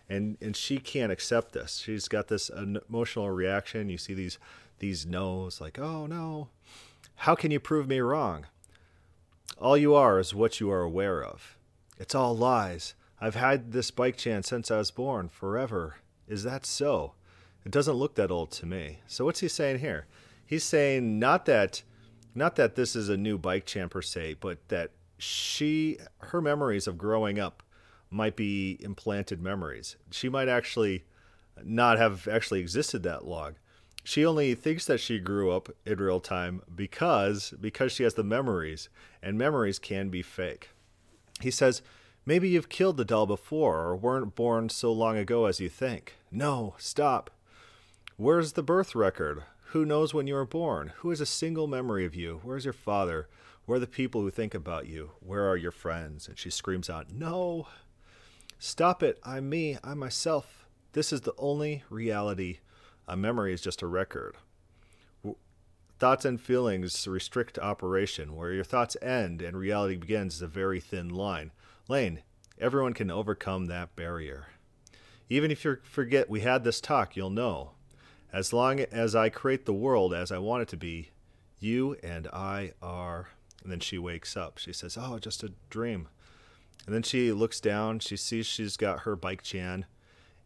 and 0.09 0.37
and 0.41 0.55
she 0.55 0.77
can't 0.77 1.11
accept 1.11 1.53
this. 1.53 1.77
She's 1.77 2.07
got 2.07 2.27
this 2.27 2.49
emotional 2.49 3.29
reaction. 3.29 3.89
You 3.89 3.97
see 3.97 4.13
these 4.13 4.37
these 4.79 5.05
no's 5.05 5.59
like, 5.59 5.79
"Oh 5.79 6.05
no. 6.05 6.49
How 7.21 7.35
can 7.35 7.51
you 7.51 7.59
prove 7.59 7.87
me 7.87 7.99
wrong?" 7.99 8.45
All 9.59 9.77
you 9.77 9.95
are 9.95 10.19
is 10.19 10.35
what 10.35 10.59
you 10.59 10.69
are 10.71 10.81
aware 10.81 11.23
of. 11.23 11.57
It's 11.97 12.13
all 12.13 12.37
lies. 12.37 12.93
I've 13.19 13.35
had 13.35 13.71
this 13.71 13.89
bike 13.89 14.17
Chan 14.17 14.43
since 14.43 14.69
I 14.69 14.77
was 14.77 14.91
born, 14.91 15.29
forever. 15.29 15.95
Is 16.27 16.43
that 16.43 16.65
so? 16.65 17.13
It 17.65 17.71
doesn't 17.71 17.95
look 17.95 18.15
that 18.15 18.29
old 18.29 18.51
to 18.51 18.65
me. 18.65 18.99
So 19.07 19.25
what's 19.25 19.39
he 19.39 19.47
saying 19.47 19.79
here? 19.79 20.05
He's 20.45 20.63
saying 20.63 21.17
not 21.19 21.45
that 21.45 21.83
not 22.35 22.55
that 22.55 22.75
this 22.75 22.95
is 22.95 23.09
a 23.09 23.17
new 23.17 23.37
bike 23.37 23.65
Chan 23.65 23.89
per 23.89 24.01
se, 24.01 24.35
but 24.39 24.59
that 24.69 24.91
she 25.17 25.97
her 26.19 26.39
memories 26.39 26.85
of 26.87 26.97
growing 26.97 27.39
up 27.39 27.63
might 28.09 28.35
be 28.35 28.77
implanted 28.79 29.41
memories. 29.41 29.95
She 30.11 30.29
might 30.29 30.47
actually 30.47 31.03
not 31.63 31.97
have 31.97 32.27
actually 32.27 32.59
existed 32.59 33.03
that 33.03 33.25
long. 33.25 33.55
She 34.03 34.25
only 34.25 34.55
thinks 34.55 34.85
that 34.85 34.99
she 34.99 35.19
grew 35.19 35.51
up 35.51 35.69
in 35.85 35.97
real 35.97 36.21
time 36.21 36.61
because 36.73 37.53
because 37.59 37.91
she 37.91 38.03
has 38.03 38.13
the 38.13 38.23
memories, 38.23 38.89
and 39.21 39.37
memories 39.37 39.79
can 39.79 40.09
be 40.09 40.21
fake. 40.21 40.69
He 41.41 41.51
says, 41.51 41.81
Maybe 42.25 42.49
you've 42.49 42.69
killed 42.69 42.97
the 42.97 43.05
doll 43.05 43.25
before 43.25 43.85
or 43.85 43.95
weren't 43.95 44.35
born 44.35 44.67
so 44.67 44.91
long 44.91 45.17
ago 45.17 45.45
as 45.45 45.61
you 45.61 45.69
think. 45.69 46.15
No, 46.29 46.75
stop. 46.77 47.29
Where's 48.17 48.53
the 48.53 48.63
birth 48.63 48.95
record? 48.95 49.43
Who 49.67 49.85
knows 49.85 50.13
when 50.13 50.27
you 50.27 50.33
were 50.33 50.45
born? 50.45 50.91
Who 50.97 51.09
has 51.09 51.21
a 51.21 51.25
single 51.25 51.67
memory 51.67 52.05
of 52.05 52.15
you? 52.15 52.41
Where's 52.43 52.65
your 52.65 52.73
father? 52.73 53.27
Where 53.65 53.77
are 53.77 53.79
the 53.79 53.87
people 53.87 54.21
who 54.21 54.29
think 54.29 54.53
about 54.53 54.87
you? 54.87 55.11
Where 55.19 55.49
are 55.49 55.57
your 55.57 55.71
friends? 55.71 56.27
And 56.27 56.37
she 56.37 56.49
screams 56.49 56.89
out, 56.89 57.11
No. 57.11 57.67
Stop 58.59 59.03
it. 59.03 59.19
I'm 59.23 59.49
me. 59.49 59.77
I'm 59.83 59.99
myself. 59.99 60.65
This 60.93 61.13
is 61.13 61.21
the 61.21 61.35
only 61.37 61.83
reality. 61.89 62.59
A 63.07 63.15
memory 63.15 63.53
is 63.53 63.61
just 63.61 63.83
a 63.83 63.87
record. 63.87 64.35
Thoughts 65.99 66.25
and 66.25 66.41
feelings 66.41 67.07
restrict 67.07 67.59
operation. 67.59 68.35
Where 68.35 68.51
your 68.51 68.63
thoughts 68.63 68.97
end 69.01 69.43
and 69.43 69.57
reality 69.57 69.95
begins 69.95 70.35
is 70.35 70.41
a 70.41 70.47
very 70.47 70.79
thin 70.79 71.09
line. 71.09 71.51
Lain, 71.87 72.23
everyone 72.59 72.93
can 72.93 73.11
overcome 73.11 73.67
that 73.67 73.95
barrier. 73.95 74.47
Even 75.29 75.51
if 75.51 75.63
you 75.63 75.77
forget 75.83 76.29
we 76.29 76.41
had 76.41 76.63
this 76.63 76.81
talk, 76.81 77.15
you'll 77.15 77.29
know. 77.29 77.71
As 78.33 78.53
long 78.53 78.79
as 78.79 79.15
I 79.15 79.29
create 79.29 79.65
the 79.65 79.73
world 79.73 80.13
as 80.13 80.31
I 80.31 80.39
want 80.39 80.63
it 80.63 80.67
to 80.69 80.77
be, 80.77 81.11
you 81.59 81.95
and 82.01 82.27
I 82.27 82.73
are. 82.81 83.29
And 83.61 83.71
then 83.71 83.79
she 83.79 83.97
wakes 83.99 84.35
up. 84.35 84.57
She 84.57 84.73
says, 84.73 84.97
Oh, 84.99 85.19
just 85.19 85.43
a 85.43 85.53
dream. 85.69 86.07
And 86.87 86.95
then 86.95 87.03
she 87.03 87.33
looks 87.33 87.59
down. 87.59 87.99
She 87.99 88.15
sees 88.15 88.45
she's 88.45 88.77
got 88.77 89.01
her 89.01 89.17
bike 89.17 89.43
Chan, 89.43 89.85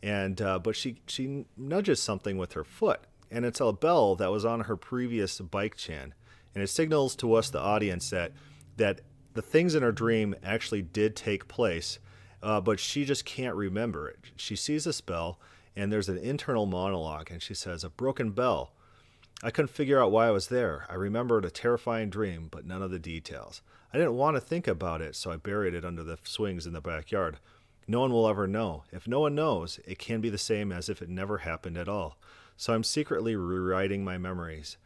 and 0.01 0.41
uh, 0.41 0.57
but 0.57 0.75
she 0.75 0.97
she 1.05 1.45
nudges 1.55 2.01
something 2.01 2.37
with 2.37 2.53
her 2.53 2.63
foot, 2.63 3.01
and 3.29 3.45
it's 3.45 3.61
a 3.61 3.71
bell 3.71 4.15
that 4.15 4.31
was 4.31 4.43
on 4.43 4.61
her 4.61 4.75
previous 4.75 5.39
bike 5.39 5.77
Chan, 5.77 6.15
and 6.55 6.63
it 6.63 6.67
signals 6.67 7.15
to 7.17 7.35
us, 7.35 7.51
the 7.51 7.59
audience, 7.59 8.09
that 8.09 8.31
that 8.77 9.01
the 9.35 9.43
things 9.43 9.75
in 9.75 9.83
her 9.83 9.91
dream 9.91 10.33
actually 10.43 10.81
did 10.81 11.15
take 11.15 11.47
place, 11.47 11.99
uh, 12.41 12.59
but 12.59 12.79
she 12.79 13.05
just 13.05 13.23
can't 13.23 13.55
remember 13.55 14.09
it. 14.09 14.17
She 14.35 14.55
sees 14.55 14.85
this 14.85 14.99
bell, 14.99 15.39
and 15.75 15.93
there's 15.93 16.09
an 16.09 16.17
internal 16.17 16.65
monologue, 16.65 17.29
and 17.29 17.39
she 17.39 17.53
says, 17.53 17.83
"A 17.83 17.89
broken 17.89 18.31
bell." 18.31 18.73
I 19.43 19.51
couldn't 19.51 19.69
figure 19.69 20.01
out 20.01 20.11
why 20.11 20.27
I 20.27 20.31
was 20.31 20.47
there. 20.47 20.85
I 20.89 20.95
remembered 20.95 21.45
a 21.45 21.51
terrifying 21.51 22.09
dream, 22.09 22.47
but 22.49 22.65
none 22.65 22.81
of 22.81 22.91
the 22.91 22.99
details. 22.99 23.61
I 23.93 23.97
didn't 23.97 24.15
want 24.15 24.37
to 24.37 24.41
think 24.41 24.67
about 24.67 25.01
it, 25.01 25.15
so 25.15 25.31
I 25.31 25.37
buried 25.37 25.73
it 25.73 25.83
under 25.83 26.03
the 26.03 26.17
swings 26.23 26.65
in 26.65 26.73
the 26.73 26.81
backyard. 26.81 27.37
No 27.87 27.99
one 27.99 28.11
will 28.11 28.27
ever 28.27 28.47
know. 28.47 28.83
If 28.91 29.07
no 29.07 29.19
one 29.19 29.35
knows, 29.35 29.79
it 29.85 29.99
can 29.99 30.21
be 30.21 30.29
the 30.29 30.37
same 30.37 30.71
as 30.71 30.87
if 30.87 31.01
it 31.01 31.09
never 31.09 31.39
happened 31.39 31.77
at 31.77 31.89
all. 31.89 32.17
So 32.55 32.73
I'm 32.73 32.83
secretly 32.83 33.35
rewriting 33.35 34.03
my 34.03 34.17
memories. 34.17 34.77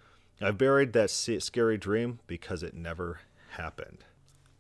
I've 0.41 0.57
buried 0.57 0.93
that 0.93 1.09
scary 1.11 1.77
dream 1.77 2.19
because 2.25 2.63
it 2.63 2.73
never 2.73 3.19
happened. 3.51 4.05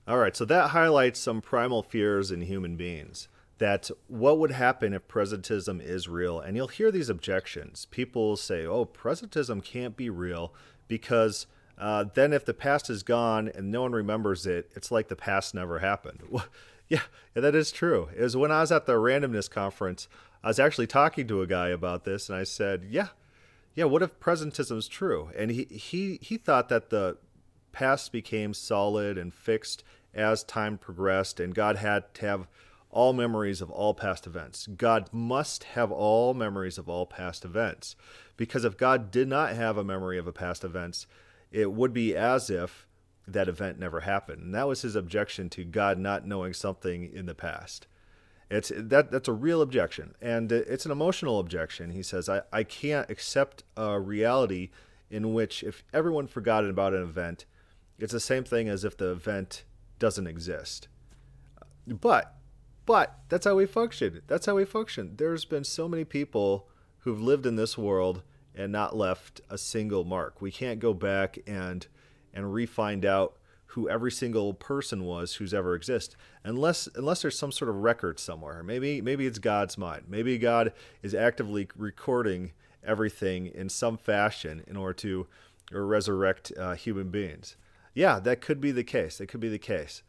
All 0.07 0.17
right, 0.17 0.35
so 0.35 0.45
that 0.45 0.69
highlights 0.69 1.19
some 1.19 1.41
primal 1.41 1.81
fears 1.81 2.29
in 2.29 2.41
human 2.41 2.75
beings 2.75 3.27
that 3.57 3.89
what 4.07 4.37
would 4.37 4.51
happen 4.51 4.93
if 4.93 5.07
presentism 5.07 5.81
is 5.81 6.07
real? 6.07 6.39
And 6.39 6.57
you'll 6.57 6.67
hear 6.67 6.91
these 6.91 7.09
objections. 7.09 7.85
People 7.85 8.35
say, 8.35 8.65
oh, 8.65 8.85
presentism 8.85 9.63
can't 9.63 9.95
be 9.95 10.09
real 10.09 10.53
because 10.87 11.47
uh, 11.77 12.05
then 12.13 12.33
if 12.33 12.45
the 12.45 12.53
past 12.53 12.89
is 12.89 13.03
gone 13.03 13.49
and 13.53 13.71
no 13.71 13.81
one 13.81 13.91
remembers 13.91 14.45
it, 14.45 14.71
it's 14.75 14.91
like 14.91 15.07
the 15.07 15.15
past 15.15 15.53
never 15.53 15.79
happened. 15.79 16.21
yeah, 16.89 17.01
that 17.33 17.55
is 17.55 17.71
true. 17.71 18.09
It 18.15 18.21
was 18.21 18.37
when 18.37 18.51
I 18.51 18.61
was 18.61 18.71
at 18.71 18.85
the 18.85 18.93
randomness 18.93 19.49
conference, 19.49 20.07
I 20.43 20.47
was 20.47 20.59
actually 20.59 20.87
talking 20.87 21.27
to 21.27 21.41
a 21.41 21.47
guy 21.47 21.69
about 21.69 22.05
this, 22.05 22.29
and 22.29 22.37
I 22.37 22.43
said, 22.43 22.85
yeah, 22.89 23.07
yeah, 23.73 23.85
what 23.85 24.03
if 24.03 24.19
presentism 24.19 24.77
is 24.77 24.87
true? 24.87 25.29
And 25.37 25.51
he, 25.51 25.65
he, 25.65 26.19
he 26.21 26.37
thought 26.37 26.69
that 26.69 26.89
the 26.89 27.17
past 27.71 28.11
became 28.11 28.53
solid 28.53 29.17
and 29.17 29.33
fixed 29.33 29.83
as 30.13 30.43
time 30.43 30.77
progressed, 30.77 31.39
and 31.39 31.53
God 31.53 31.75
had 31.75 32.13
to 32.15 32.25
have 32.25 32.47
all 32.89 33.11
memories 33.11 33.61
of 33.61 33.69
all 33.69 33.93
past 33.93 34.25
events. 34.25 34.67
God 34.67 35.09
must 35.11 35.65
have 35.65 35.91
all 35.91 36.33
memories 36.33 36.77
of 36.77 36.87
all 36.87 37.05
past 37.05 37.43
events. 37.43 37.97
Because 38.37 38.63
if 38.63 38.77
God 38.77 39.11
did 39.11 39.27
not 39.27 39.53
have 39.53 39.77
a 39.77 39.83
memory 39.83 40.17
of 40.17 40.27
a 40.27 40.31
past 40.31 40.63
events, 40.63 41.05
it 41.55 41.71
would 41.71 41.93
be 41.93 42.13
as 42.13 42.49
if 42.49 42.85
that 43.25 43.47
event 43.47 43.79
never 43.79 44.01
happened. 44.01 44.41
And 44.41 44.53
that 44.53 44.67
was 44.67 44.81
his 44.81 44.95
objection 44.95 45.49
to 45.51 45.63
God 45.63 45.97
not 45.97 46.27
knowing 46.27 46.53
something 46.53 47.09
in 47.11 47.25
the 47.25 47.33
past. 47.33 47.87
It's 48.51 48.71
that 48.75 49.09
that's 49.09 49.29
a 49.29 49.33
real 49.33 49.61
objection, 49.61 50.13
and 50.21 50.53
uh, 50.53 50.57
it's 50.67 50.85
an 50.85 50.91
emotional 50.91 51.39
objection. 51.39 51.89
He 51.89 52.03
says, 52.03 52.29
"I, 52.29 52.41
I 52.53 52.63
can't 52.63 53.09
accept 53.09 53.63
a 53.75 53.99
reality 53.99 54.69
in 55.09 55.33
which 55.33 55.63
if 55.63 55.83
everyone 55.93 56.27
forgot 56.27 56.63
about 56.65 56.93
an 56.93 57.01
event, 57.01 57.45
it's 57.97 58.13
the 58.13 58.19
same 58.19 58.43
thing 58.43 58.69
as 58.69 58.83
if 58.83 58.97
the 58.97 59.11
event 59.11 59.63
doesn't 59.97 60.27
exist. 60.27 60.89
But, 61.87 62.35
but 62.85 63.17
that's 63.29 63.45
how 63.45 63.55
we 63.55 63.65
function. 63.65 64.21
That's 64.27 64.45
how 64.45 64.55
we 64.55 64.65
function. 64.65 65.15
There's 65.17 65.45
been 65.45 65.63
so 65.63 65.87
many 65.87 66.03
people 66.03 66.67
who've 66.99 67.21
lived 67.21 67.45
in 67.45 67.55
this 67.55 67.77
world 67.77 68.21
and 68.55 68.71
not 68.71 68.95
left 68.95 69.41
a 69.49 69.57
single 69.57 70.03
mark. 70.03 70.41
We 70.41 70.51
can't 70.51 70.79
go 70.79 70.93
back 70.93 71.37
and 71.45 71.85
and 72.33 72.53
re-find 72.53 73.05
out 73.05 73.37
who 73.67 73.89
every 73.89 74.11
single 74.11 74.53
person 74.53 75.03
was 75.03 75.35
who's 75.35 75.53
ever 75.53 75.75
existed 75.75 76.15
unless 76.43 76.87
unless 76.95 77.21
there's 77.21 77.37
some 77.37 77.51
sort 77.51 77.69
of 77.69 77.75
record 77.75 78.19
somewhere. 78.19 78.63
Maybe 78.63 79.01
maybe 79.01 79.25
it's 79.25 79.39
god's 79.39 79.77
mind. 79.77 80.03
Maybe 80.07 80.37
god 80.37 80.71
is 81.01 81.13
actively 81.13 81.67
recording 81.75 82.53
everything 82.83 83.47
in 83.47 83.67
some 83.67 83.97
fashion 83.97 84.63
in 84.67 84.77
order 84.77 84.93
to 84.93 85.27
resurrect 85.71 86.53
uh, 86.57 86.75
human 86.75 87.09
beings. 87.09 87.57
Yeah 87.93 88.19
that 88.19 88.41
could 88.41 88.61
be 88.61 88.71
the 88.71 88.83
case. 88.83 89.17
That 89.17 89.27
could 89.27 89.41
be 89.41 89.49
the 89.49 89.59
case. 89.59 90.03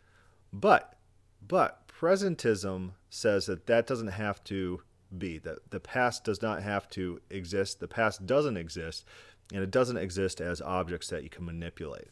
But 0.52 0.96
but 1.46 1.88
presentism 1.88 2.92
says 3.10 3.46
that 3.46 3.66
that 3.66 3.86
doesn't 3.86 4.08
have 4.08 4.44
to 4.44 4.82
be 5.18 5.38
that 5.38 5.70
the 5.70 5.80
past 5.80 6.24
does 6.24 6.42
not 6.42 6.62
have 6.62 6.88
to 6.90 7.20
exist 7.30 7.80
the 7.80 7.88
past 7.88 8.26
doesn't 8.26 8.56
exist 8.56 9.04
and 9.52 9.62
it 9.62 9.70
doesn't 9.70 9.96
exist 9.96 10.40
as 10.40 10.60
objects 10.60 11.08
that 11.08 11.22
you 11.22 11.30
can 11.30 11.44
manipulate 11.44 12.08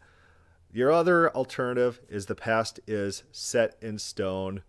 your 0.74 0.90
other 0.90 1.30
alternative 1.30 2.00
is 2.08 2.26
the 2.26 2.34
past 2.34 2.80
is 2.88 3.22
set 3.30 3.76
in 3.80 3.96
stone. 3.96 4.64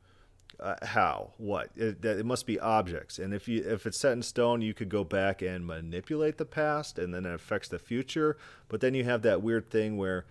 Uh, 0.60 0.76
how? 0.86 1.34
What? 1.38 1.72
It, 1.76 2.06
it 2.06 2.28
must 2.28 2.46
be 2.46 2.60
objects. 2.60 3.18
And 3.18 3.34
if 3.34 3.48
you 3.48 3.64
if 3.68 3.88
it's 3.88 3.98
set 3.98 4.14
in 4.14 4.22
stone, 4.22 4.62
you 4.62 4.76
could 4.76 4.88
go 4.88 5.04
back 5.04 5.42
and 5.42 5.66
manipulate 5.66 6.38
the 6.38 6.46
past, 6.46 7.00
and 7.00 7.12
then 7.12 7.26
it 7.26 7.34
affects 7.34 7.68
the 7.70 7.80
future. 7.80 8.38
But 8.70 8.82
then 8.82 8.94
you 8.94 9.04
have 9.04 9.24
that 9.24 9.42
weird 9.42 9.72
thing 9.72 9.98
where 9.98 10.28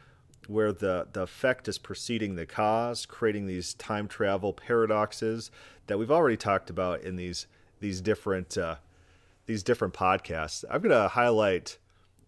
where 0.46 0.72
the, 0.72 1.08
the 1.12 1.22
effect 1.22 1.66
is 1.66 1.78
preceding 1.78 2.36
the 2.36 2.46
cause, 2.46 3.04
creating 3.04 3.46
these 3.46 3.74
time 3.74 4.06
travel 4.06 4.52
paradoxes 4.52 5.50
that 5.88 5.98
we've 5.98 6.10
already 6.10 6.36
talked 6.36 6.70
about 6.70 7.00
in 7.00 7.16
these 7.16 7.48
these 7.84 8.00
different 8.00 8.56
uh, 8.56 8.76
these 9.44 9.62
different 9.62 9.92
podcasts. 9.92 10.64
I'm 10.70 10.80
gonna 10.80 11.08
highlight 11.08 11.76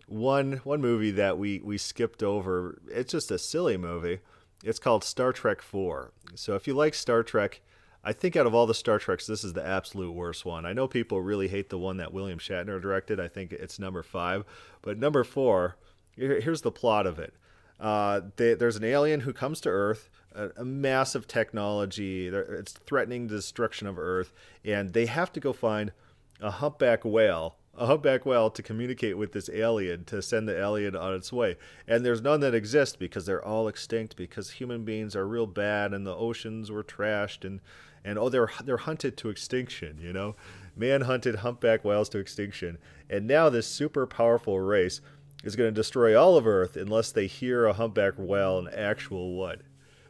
one 0.06 0.60
one 0.64 0.82
movie 0.82 1.10
that 1.12 1.38
we 1.38 1.60
we 1.64 1.78
skipped 1.78 2.22
over. 2.22 2.78
It's 2.90 3.10
just 3.10 3.30
a 3.30 3.38
silly 3.38 3.78
movie. 3.78 4.20
It's 4.62 4.78
called 4.78 5.02
Star 5.02 5.32
Trek 5.32 5.62
4. 5.62 6.12
So 6.34 6.54
if 6.54 6.66
you 6.66 6.74
like 6.74 6.92
Star 6.92 7.22
Trek, 7.22 7.60
I 8.04 8.12
think 8.12 8.36
out 8.36 8.46
of 8.46 8.54
all 8.54 8.66
the 8.66 8.74
Star 8.74 8.98
Treks, 8.98 9.26
this 9.26 9.44
is 9.44 9.54
the 9.54 9.64
absolute 9.64 10.12
worst 10.12 10.44
one. 10.44 10.66
I 10.66 10.72
know 10.72 10.88
people 10.88 11.20
really 11.20 11.48
hate 11.48 11.70
the 11.70 11.78
one 11.78 11.96
that 11.98 12.12
William 12.12 12.38
Shatner 12.38 12.80
directed. 12.80 13.18
I 13.18 13.28
think 13.28 13.52
it's 13.52 13.78
number 13.78 14.02
five. 14.02 14.44
But 14.82 14.98
number 14.98 15.24
four, 15.24 15.76
here's 16.16 16.62
the 16.62 16.70
plot 16.72 17.06
of 17.06 17.18
it. 17.18 17.34
Uh, 17.78 18.22
they, 18.36 18.54
there's 18.54 18.76
an 18.76 18.84
alien 18.84 19.20
who 19.20 19.32
comes 19.32 19.60
to 19.62 19.68
Earth, 19.68 20.08
a, 20.36 20.60
a 20.60 20.64
massive 20.64 21.26
technology. 21.26 22.28
It's 22.28 22.72
threatening 22.72 23.26
the 23.26 23.36
destruction 23.36 23.86
of 23.86 23.98
Earth, 23.98 24.32
and 24.64 24.92
they 24.92 25.06
have 25.06 25.32
to 25.32 25.40
go 25.40 25.52
find 25.52 25.92
a 26.40 26.50
humpback 26.50 27.04
whale 27.04 27.56
a 27.78 27.86
humpback 27.86 28.24
whale 28.24 28.50
to 28.50 28.62
communicate 28.62 29.18
with 29.18 29.32
this 29.32 29.50
alien 29.50 30.04
to 30.04 30.22
send 30.22 30.48
the 30.48 30.58
alien 30.58 30.96
on 30.96 31.14
its 31.14 31.32
way. 31.32 31.56
And 31.86 32.04
there's 32.04 32.22
none 32.22 32.40
that 32.40 32.54
exist 32.54 32.98
because 32.98 33.26
they're 33.26 33.44
all 33.44 33.68
extinct 33.68 34.16
because 34.16 34.52
human 34.52 34.84
beings 34.84 35.14
are 35.14 35.26
real 35.26 35.46
bad 35.46 35.92
and 35.92 36.06
the 36.06 36.16
oceans 36.16 36.70
were 36.70 36.84
trashed 36.84 37.44
and 37.44 37.60
and 38.04 38.18
oh 38.18 38.28
they're 38.28 38.50
they're 38.64 38.76
hunted 38.78 39.16
to 39.18 39.28
extinction, 39.28 39.98
you 40.00 40.12
know. 40.12 40.36
Man 40.76 41.02
hunted 41.02 41.36
humpback 41.36 41.84
whales 41.84 42.08
to 42.10 42.18
extinction. 42.18 42.78
And 43.10 43.26
now 43.26 43.48
this 43.48 43.66
super 43.66 44.06
powerful 44.06 44.60
race 44.60 45.00
is 45.44 45.56
going 45.56 45.68
to 45.68 45.80
destroy 45.80 46.18
all 46.18 46.36
of 46.36 46.46
Earth 46.46 46.76
unless 46.76 47.12
they 47.12 47.26
hear 47.26 47.66
a 47.66 47.72
humpback 47.72 48.14
whale, 48.16 48.58
an 48.58 48.68
actual 48.74 49.36
wood. 49.36 49.62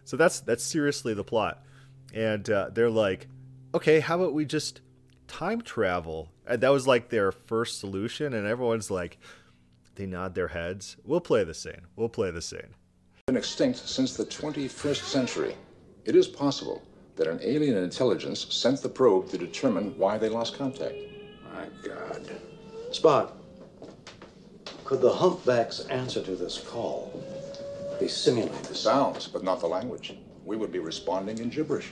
So 0.07 0.17
that's 0.17 0.41
that's 0.41 0.65
seriously 0.65 1.15
the 1.15 1.25
plot. 1.25 1.63
And 2.15 2.49
uh, 2.49 2.71
they're 2.73 2.89
like, 2.89 3.27
okay, 3.75 4.01
how 4.01 4.15
about 4.15 4.33
we 4.33 4.45
just 4.45 4.81
time 5.27 5.61
travel. 5.61 6.31
And 6.47 6.61
that 6.61 6.71
was 6.71 6.87
like 6.87 7.11
their 7.11 7.33
first 7.33 7.81
solution, 7.81 8.33
and 8.33 8.47
everyone's 8.47 8.91
like, 8.91 9.19
they 9.97 10.07
nod 10.07 10.35
their 10.35 10.49
heads. 10.49 10.97
We'll 11.05 11.21
play 11.21 11.43
the 11.43 11.55
scene. 11.55 11.87
We'll 11.97 12.09
play 12.09 12.31
the 12.31 12.41
scene. 12.41 12.75
Been 13.27 13.37
extinct 13.37 13.79
since 13.79 14.17
the 14.17 14.25
21st 14.25 15.03
century. 15.03 15.57
It 16.05 16.15
is 16.15 16.29
possible 16.29 16.83
that 17.17 17.27
an 17.27 17.41
alien 17.43 17.77
intelligence 17.77 18.47
sent 18.55 18.83
the 18.83 18.89
probe 18.89 19.29
to 19.31 19.39
determine 19.39 19.99
why 19.99 20.19
they 20.19 20.29
lost 20.29 20.57
contact. 20.57 20.95
My 21.53 21.67
God. 21.83 22.31
Spock, 22.91 23.33
could 24.85 25.01
the 25.01 25.13
humpback's 25.13 25.81
answer 25.87 26.23
to 26.23 26.37
this 26.37 26.59
call 26.59 27.21
be 27.99 28.09
simulated? 28.09 28.65
The 28.65 28.75
sounds, 28.75 29.29
but 29.29 29.43
not 29.43 29.61
the 29.61 29.67
language. 29.67 30.15
We 30.45 30.57
would 30.57 30.73
be 30.73 30.79
responding 30.79 31.39
in 31.39 31.51
gibberish. 31.51 31.91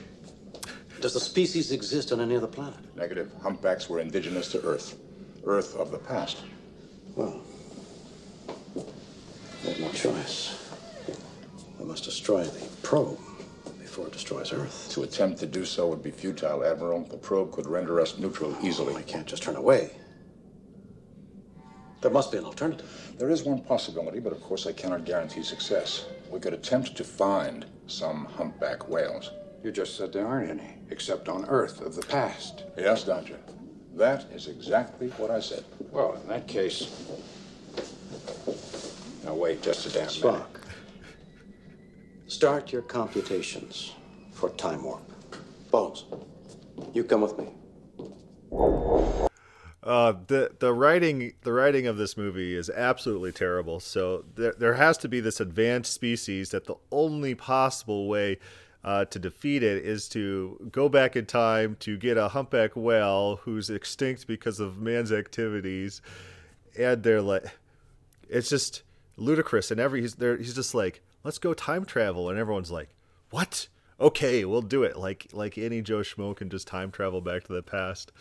Does 1.01 1.13
the 1.13 1.19
species 1.19 1.71
exist 1.71 2.11
on 2.11 2.21
any 2.21 2.35
other 2.35 2.47
planet? 2.47 2.79
Negative. 2.95 3.31
Humpbacks 3.41 3.89
were 3.89 3.99
indigenous 3.99 4.51
to 4.51 4.61
Earth. 4.63 4.97
Earth 5.45 5.75
of 5.75 5.91
the 5.91 5.97
past. 5.97 6.37
Well, 7.15 7.41
we 9.63 9.69
have 9.69 9.79
no 9.79 9.91
choice. 9.91 10.71
We 11.79 11.85
must 11.85 12.05
destroy 12.05 12.43
the 12.43 12.67
probe 12.81 13.19
before 13.79 14.07
it 14.07 14.13
destroys 14.13 14.51
Earth. 14.53 14.89
To 14.91 15.03
attempt 15.03 15.39
to 15.39 15.45
do 15.45 15.65
so 15.65 15.87
would 15.87 16.03
be 16.03 16.11
futile, 16.11 16.63
Admiral. 16.63 17.03
The 17.03 17.17
probe 17.17 17.51
could 17.51 17.67
render 17.67 17.99
us 17.99 18.17
neutral 18.17 18.55
easily. 18.63 18.93
Oh, 18.93 18.97
we 18.97 19.03
can't 19.03 19.27
just 19.27 19.43
turn 19.43 19.55
away. 19.55 19.91
There 22.05 22.13
must 22.13 22.31
be 22.31 22.37
an 22.37 22.45
alternative. 22.45 23.15
There 23.17 23.31
is 23.31 23.41
one 23.41 23.61
possibility, 23.61 24.19
but 24.19 24.31
of 24.31 24.39
course 24.39 24.67
I 24.67 24.73
cannot 24.73 25.05
guarantee 25.05 25.41
success. 25.41 26.05
We 26.29 26.39
could 26.39 26.53
attempt 26.53 26.95
to 26.97 27.03
find 27.03 27.65
some 27.87 28.25
humpback 28.25 28.87
whales. 28.87 29.31
You 29.63 29.71
just 29.71 29.97
said 29.97 30.13
there 30.13 30.27
aren't 30.27 30.51
any, 30.51 30.75
except 30.91 31.27
on 31.27 31.45
Earth 31.45 31.81
of 31.81 31.95
the 31.95 32.03
past. 32.03 32.65
Yes, 32.77 33.05
Doctor. 33.05 33.39
That 33.95 34.25
is 34.31 34.47
exactly 34.47 35.07
what 35.17 35.31
I 35.31 35.39
said. 35.39 35.63
Well, 35.89 36.13
in 36.21 36.27
that 36.27 36.47
case. 36.47 36.91
Now, 39.23 39.33
wait 39.33 39.63
just 39.63 39.87
a 39.87 39.89
damn 39.89 40.07
Spock. 40.07 40.33
minute. 40.33 40.47
Start 42.27 42.71
your 42.71 42.83
computations 42.83 43.93
for 44.31 44.51
time 44.51 44.83
warp. 44.83 45.01
Bones, 45.71 46.05
you 46.93 47.03
come 47.03 47.21
with 47.21 47.35
me. 47.39 47.47
Uh, 49.85 50.13
the 50.27 50.51
the 50.57 50.73
writing 50.73 51.33
the 51.43 51.53
writing 51.53 51.85
of 51.85 51.95
this 51.95 52.17
movie 52.17 52.55
is 52.55 52.71
absolutely 52.71 53.31
terrible. 53.31 53.79
So 53.79 54.25
there 54.33 54.55
there 54.57 54.73
has 54.73 54.97
to 54.99 55.07
be 55.07 55.19
this 55.19 55.39
advanced 55.39 55.93
species 55.93 56.49
that 56.49 56.65
the 56.65 56.75
only 56.91 57.35
possible 57.35 58.07
way 58.07 58.39
uh, 58.83 59.05
to 59.05 59.19
defeat 59.19 59.61
it 59.61 59.85
is 59.85 60.09
to 60.09 60.69
go 60.71 60.89
back 60.89 61.15
in 61.15 61.27
time 61.27 61.77
to 61.81 61.97
get 61.97 62.17
a 62.17 62.29
humpback 62.29 62.75
whale 62.75 63.37
who's 63.43 63.69
extinct 63.69 64.25
because 64.25 64.59
of 64.59 64.79
man's 64.79 65.11
activities, 65.11 66.01
and 66.77 67.03
they're 67.03 67.21
like, 67.21 67.45
it's 68.27 68.49
just 68.49 68.81
ludicrous. 69.17 69.69
And 69.69 69.79
every 69.79 70.01
he's 70.01 70.15
there, 70.15 70.35
he's 70.35 70.55
just 70.55 70.73
like, 70.73 71.01
let's 71.23 71.37
go 71.37 71.53
time 71.53 71.85
travel, 71.85 72.27
and 72.27 72.39
everyone's 72.39 72.71
like, 72.71 72.89
what? 73.29 73.67
Okay, 73.99 74.45
we'll 74.45 74.63
do 74.63 74.81
it. 74.81 74.97
Like 74.97 75.27
like 75.31 75.59
any 75.59 75.83
Joe 75.83 75.99
Schmo 75.99 76.35
can 76.35 76.49
just 76.49 76.67
time 76.67 76.89
travel 76.89 77.21
back 77.21 77.43
to 77.43 77.53
the 77.53 77.61
past, 77.61 78.11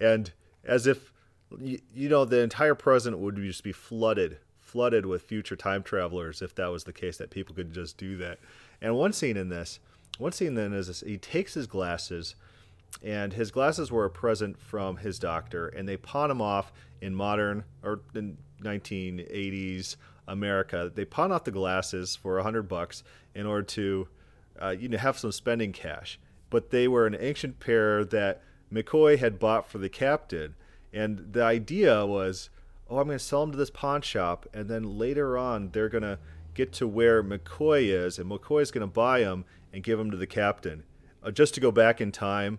and 0.00 0.32
as 0.64 0.86
if 0.86 1.11
you, 1.60 1.80
you 1.94 2.08
know 2.08 2.24
the 2.24 2.40
entire 2.40 2.74
present 2.74 3.18
would 3.18 3.36
just 3.36 3.64
be 3.64 3.72
flooded 3.72 4.38
flooded 4.60 5.04
with 5.04 5.20
future 5.22 5.56
time 5.56 5.82
travelers 5.82 6.40
if 6.40 6.54
that 6.54 6.68
was 6.68 6.84
the 6.84 6.92
case 6.92 7.18
that 7.18 7.28
people 7.28 7.54
could 7.54 7.74
just 7.74 7.98
do 7.98 8.16
that. 8.16 8.38
And 8.80 8.96
one 8.96 9.12
scene 9.12 9.36
in 9.36 9.50
this 9.50 9.80
one 10.18 10.32
scene 10.32 10.54
then 10.54 10.72
is 10.72 10.88
this, 10.88 11.00
he 11.00 11.18
takes 11.18 11.54
his 11.54 11.66
glasses, 11.66 12.34
and 13.02 13.32
his 13.32 13.50
glasses 13.50 13.90
were 13.90 14.04
a 14.04 14.10
present 14.10 14.58
from 14.58 14.98
his 14.98 15.18
doctor, 15.18 15.68
and 15.68 15.88
they 15.88 15.96
pawn 15.96 16.30
him 16.30 16.42
off 16.42 16.72
in 17.00 17.14
modern 17.14 17.64
or 17.82 18.00
in 18.14 18.36
1980s 18.62 19.96
America. 20.28 20.92
They 20.94 21.04
pawn 21.04 21.32
off 21.32 21.44
the 21.44 21.50
glasses 21.50 22.14
for 22.14 22.38
a 22.38 22.42
hundred 22.42 22.68
bucks 22.68 23.02
in 23.34 23.46
order 23.46 23.62
to, 23.62 24.08
uh, 24.60 24.76
you 24.78 24.88
know, 24.88 24.98
have 24.98 25.18
some 25.18 25.32
spending 25.32 25.72
cash. 25.72 26.18
But 26.50 26.70
they 26.70 26.86
were 26.86 27.06
an 27.06 27.16
ancient 27.18 27.58
pair 27.58 28.04
that 28.04 28.42
McCoy 28.72 29.18
had 29.18 29.38
bought 29.38 29.68
for 29.68 29.78
the 29.78 29.88
captain, 29.88 30.54
and 30.92 31.32
the 31.32 31.42
idea 31.42 32.04
was, 32.06 32.50
oh, 32.88 32.98
I'm 32.98 33.06
going 33.06 33.18
to 33.18 33.24
sell 33.24 33.40
them 33.40 33.52
to 33.52 33.58
this 33.58 33.70
pawn 33.70 34.02
shop, 34.02 34.46
and 34.52 34.68
then 34.68 34.98
later 34.98 35.38
on 35.38 35.70
they're 35.70 35.88
going 35.88 36.02
to 36.02 36.18
get 36.54 36.72
to 36.74 36.86
where 36.86 37.22
McCoy 37.22 37.84
is, 37.84 38.18
and 38.18 38.30
McCoy 38.30 38.62
is 38.62 38.70
going 38.70 38.86
to 38.86 38.92
buy 38.92 39.20
them 39.20 39.44
and 39.72 39.82
give 39.82 39.98
them 39.98 40.10
to 40.10 40.16
the 40.16 40.26
captain, 40.26 40.84
uh, 41.22 41.30
just 41.30 41.54
to 41.54 41.60
go 41.60 41.70
back 41.70 42.00
in 42.00 42.12
time, 42.12 42.58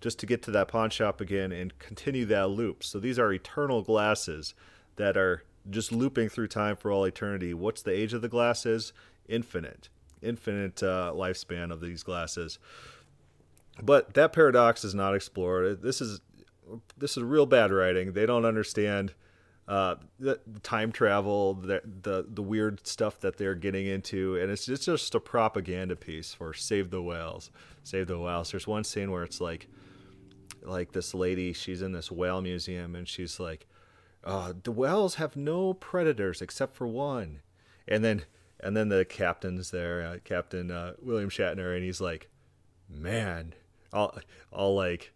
just 0.00 0.18
to 0.18 0.26
get 0.26 0.42
to 0.42 0.50
that 0.50 0.68
pawn 0.68 0.90
shop 0.90 1.20
again 1.20 1.52
and 1.52 1.78
continue 1.78 2.24
that 2.26 2.48
loop. 2.48 2.82
So 2.82 2.98
these 2.98 3.18
are 3.18 3.32
eternal 3.32 3.82
glasses 3.82 4.54
that 4.96 5.16
are 5.16 5.44
just 5.70 5.92
looping 5.92 6.28
through 6.28 6.48
time 6.48 6.76
for 6.76 6.90
all 6.90 7.04
eternity. 7.04 7.54
What's 7.54 7.82
the 7.82 7.92
age 7.92 8.12
of 8.12 8.22
the 8.22 8.28
glasses? 8.28 8.92
Infinite, 9.28 9.88
infinite 10.22 10.82
uh, 10.82 11.12
lifespan 11.14 11.70
of 11.70 11.80
these 11.80 12.02
glasses. 12.02 12.58
But 13.82 14.14
that 14.14 14.32
paradox 14.32 14.84
is 14.84 14.94
not 14.94 15.14
explored. 15.14 15.82
This 15.82 16.00
is 16.00 16.20
this 16.96 17.16
is 17.16 17.22
real 17.22 17.46
bad 17.46 17.70
writing. 17.70 18.12
They 18.12 18.26
don't 18.26 18.44
understand 18.44 19.14
uh, 19.66 19.96
the, 20.18 20.38
time 20.62 20.92
travel, 20.92 21.54
the, 21.54 21.80
the 22.02 22.26
the 22.28 22.42
weird 22.42 22.86
stuff 22.86 23.20
that 23.20 23.38
they're 23.38 23.54
getting 23.54 23.86
into, 23.86 24.36
and 24.36 24.50
it's, 24.50 24.68
it's 24.68 24.84
just 24.84 25.14
a 25.14 25.20
propaganda 25.20 25.96
piece 25.96 26.34
for 26.34 26.52
Save 26.52 26.90
the 26.90 27.00
Whales. 27.00 27.50
Save 27.82 28.08
the 28.08 28.18
Whales. 28.18 28.50
There's 28.50 28.66
one 28.66 28.84
scene 28.84 29.10
where 29.10 29.22
it's 29.22 29.40
like, 29.40 29.68
like 30.62 30.92
this 30.92 31.14
lady, 31.14 31.54
she's 31.54 31.80
in 31.80 31.92
this 31.92 32.10
whale 32.10 32.42
museum, 32.42 32.94
and 32.94 33.08
she's 33.08 33.40
like, 33.40 33.66
uh, 34.22 34.52
the 34.62 34.72
whales 34.72 35.14
have 35.14 35.34
no 35.34 35.72
predators 35.72 36.42
except 36.42 36.74
for 36.74 36.86
one, 36.86 37.40
and 37.88 38.04
then 38.04 38.24
and 38.60 38.76
then 38.76 38.90
the 38.90 39.06
captain's 39.06 39.70
there, 39.70 40.02
uh, 40.02 40.18
Captain 40.24 40.70
uh, 40.70 40.92
William 41.02 41.30
Shatner, 41.30 41.74
and 41.74 41.84
he's 41.84 42.02
like, 42.02 42.28
man, 42.88 43.54
all 43.94 44.18
all 44.52 44.74
like 44.74 45.13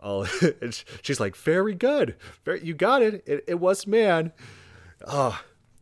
Oh, 0.00 0.24
she's 1.02 1.20
like, 1.20 1.36
very 1.36 1.74
good. 1.74 2.16
Very, 2.44 2.64
you 2.64 2.74
got 2.74 3.02
it. 3.02 3.22
it. 3.26 3.44
It 3.46 3.60
was 3.60 3.86
man. 3.86 4.32
Oh, 5.06 5.40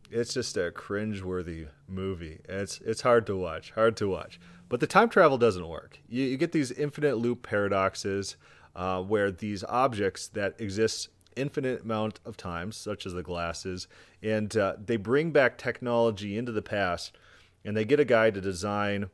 it's 0.09 0.33
just 0.33 0.57
a 0.57 0.71
cringe-worthy 0.71 1.67
movie. 1.87 2.39
It's 2.47 2.79
it's 2.81 3.01
hard 3.01 3.25
to 3.27 3.35
watch. 3.35 3.71
Hard 3.71 3.97
to 3.97 4.07
watch. 4.07 4.39
But 4.69 4.79
the 4.79 4.87
time 4.87 5.09
travel 5.09 5.37
doesn't 5.37 5.67
work. 5.67 5.99
You, 6.07 6.23
you 6.23 6.37
get 6.37 6.51
these 6.51 6.71
infinite 6.71 7.17
loop 7.17 7.43
paradoxes 7.43 8.35
uh, 8.75 9.01
where 9.01 9.31
these 9.31 9.63
objects 9.63 10.27
that 10.29 10.59
exist 10.59 11.09
infinite 11.35 11.83
amount 11.83 12.19
of 12.25 12.37
times, 12.37 12.77
such 12.77 13.05
as 13.05 13.13
the 13.13 13.23
glasses, 13.23 13.87
and 14.23 14.55
uh, 14.55 14.75
they 14.83 14.97
bring 14.97 15.31
back 15.31 15.57
technology 15.57 16.37
into 16.37 16.51
the 16.51 16.61
past, 16.61 17.15
and 17.63 17.75
they 17.75 17.85
get 17.85 17.99
a 17.99 18.05
guy 18.05 18.31
to 18.31 18.41
design 18.41 19.09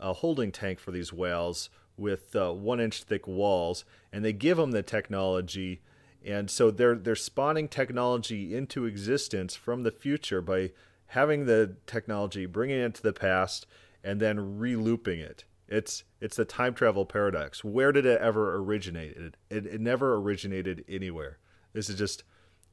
a 0.00 0.12
holding 0.14 0.50
tank 0.52 0.78
for 0.78 0.90
these 0.90 1.12
whales 1.12 1.70
with 1.98 2.34
uh, 2.36 2.52
one 2.52 2.80
inch 2.80 3.02
thick 3.02 3.26
walls, 3.26 3.84
and 4.12 4.24
they 4.24 4.32
give 4.32 4.56
them 4.56 4.70
the 4.70 4.82
technology. 4.82 5.80
And 6.24 6.50
so 6.50 6.70
they're 6.70 6.94
they're 6.94 7.16
spawning 7.16 7.68
technology 7.68 8.54
into 8.54 8.84
existence 8.84 9.54
from 9.54 9.82
the 9.82 9.90
future 9.90 10.40
by 10.40 10.72
having 11.08 11.46
the 11.46 11.76
technology, 11.86 12.46
bringing 12.46 12.78
it 12.78 12.94
to 12.94 13.02
the 13.02 13.12
past, 13.12 13.66
and 14.04 14.20
then 14.20 14.58
relooping 14.58 15.20
it. 15.20 15.44
It's 15.68 16.04
it's 16.20 16.36
the 16.36 16.44
time 16.44 16.74
travel 16.74 17.04
paradox. 17.04 17.62
Where 17.62 17.92
did 17.92 18.06
it 18.06 18.20
ever 18.20 18.56
originate? 18.56 19.16
It, 19.16 19.36
it, 19.50 19.66
it 19.66 19.80
never 19.80 20.14
originated 20.16 20.84
anywhere. 20.88 21.38
This 21.72 21.88
is 21.90 21.96
just 21.96 22.24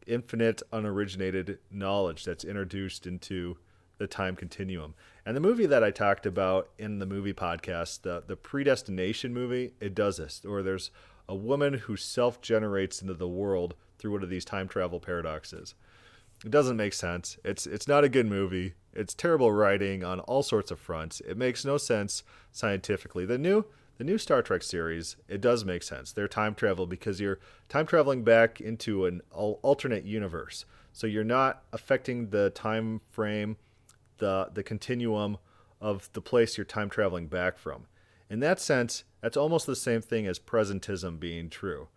infinite, 0.08 0.62
unoriginated 0.72 1.58
knowledge 1.70 2.24
that's 2.24 2.44
introduced 2.44 3.06
into 3.06 3.58
the 3.98 4.08
time 4.08 4.36
continuum. 4.36 4.94
And 5.26 5.36
the 5.36 5.42
movie 5.42 5.66
that 5.66 5.84
I 5.84 5.90
talked 5.90 6.26
about 6.26 6.70
in 6.78 7.00
the 7.00 7.06
movie 7.06 7.34
podcast, 7.34 8.04
the 8.04 8.24
the 8.26 8.36
predestination 8.36 9.34
movie, 9.34 9.74
it 9.80 9.96
does 9.96 10.18
this. 10.18 10.46
Or 10.46 10.62
there's 10.62 10.92
a 11.28 11.36
woman 11.36 11.74
who 11.74 11.98
self 11.98 12.42
generates 12.42 13.02
into 13.02 13.16
the 13.16 13.28
world 13.28 13.74
through 13.98 14.12
one 14.12 14.24
of 14.24 14.30
these 14.30 14.46
time 14.46 14.68
travel 14.68 15.00
paradoxes. 15.00 15.74
It 16.44 16.52
doesn't 16.52 16.78
make 16.78 16.94
sense. 16.94 17.38
It's 17.44 17.66
it's 17.66 17.88
not 17.88 18.04
a 18.04 18.10
good 18.10 18.28
movie. 18.28 18.74
It's 18.94 19.14
terrible 19.14 19.52
writing 19.52 20.04
on 20.04 20.20
all 20.22 20.44
sorts 20.44 20.70
of 20.70 20.80
fronts. 20.80 21.22
It 21.22 21.38
makes 21.38 21.66
no 21.66 21.78
sense 21.78 22.24
scientifically. 22.52 23.26
The 23.26 23.40
new 23.40 23.66
the 23.98 24.04
new 24.04 24.18
Star 24.18 24.42
Trek 24.42 24.62
series, 24.62 25.16
it 25.28 25.42
does 25.42 25.64
make 25.66 25.82
sense. 25.82 26.12
They're 26.12 26.28
time 26.28 26.54
travel 26.54 26.86
because 26.86 27.20
you're 27.20 27.40
time 27.70 27.88
traveling 27.88 28.24
back 28.24 28.60
into 28.60 29.06
an 29.06 29.22
alternate 29.32 30.04
universe. 30.04 30.66
So 30.92 31.08
you're 31.08 31.24
not 31.24 31.64
affecting 31.74 32.30
the 32.30 32.50
time 32.52 33.02
frame 33.10 33.58
the 34.18 34.50
the 34.54 34.64
continuum 34.64 35.38
of 35.82 36.10
the 36.14 36.22
place 36.22 36.58
you're 36.58 36.66
time 36.66 36.90
traveling 36.90 37.28
back 37.28 37.58
from. 37.58 37.86
In 38.30 38.40
that 38.40 38.60
sense, 38.60 39.04
that's 39.22 39.38
almost 39.38 39.68
the 39.68 39.76
same 39.76 40.02
thing 40.02 40.26
as 40.26 40.40
presentism 40.40 41.20
being 41.20 41.50
true. 41.50 41.90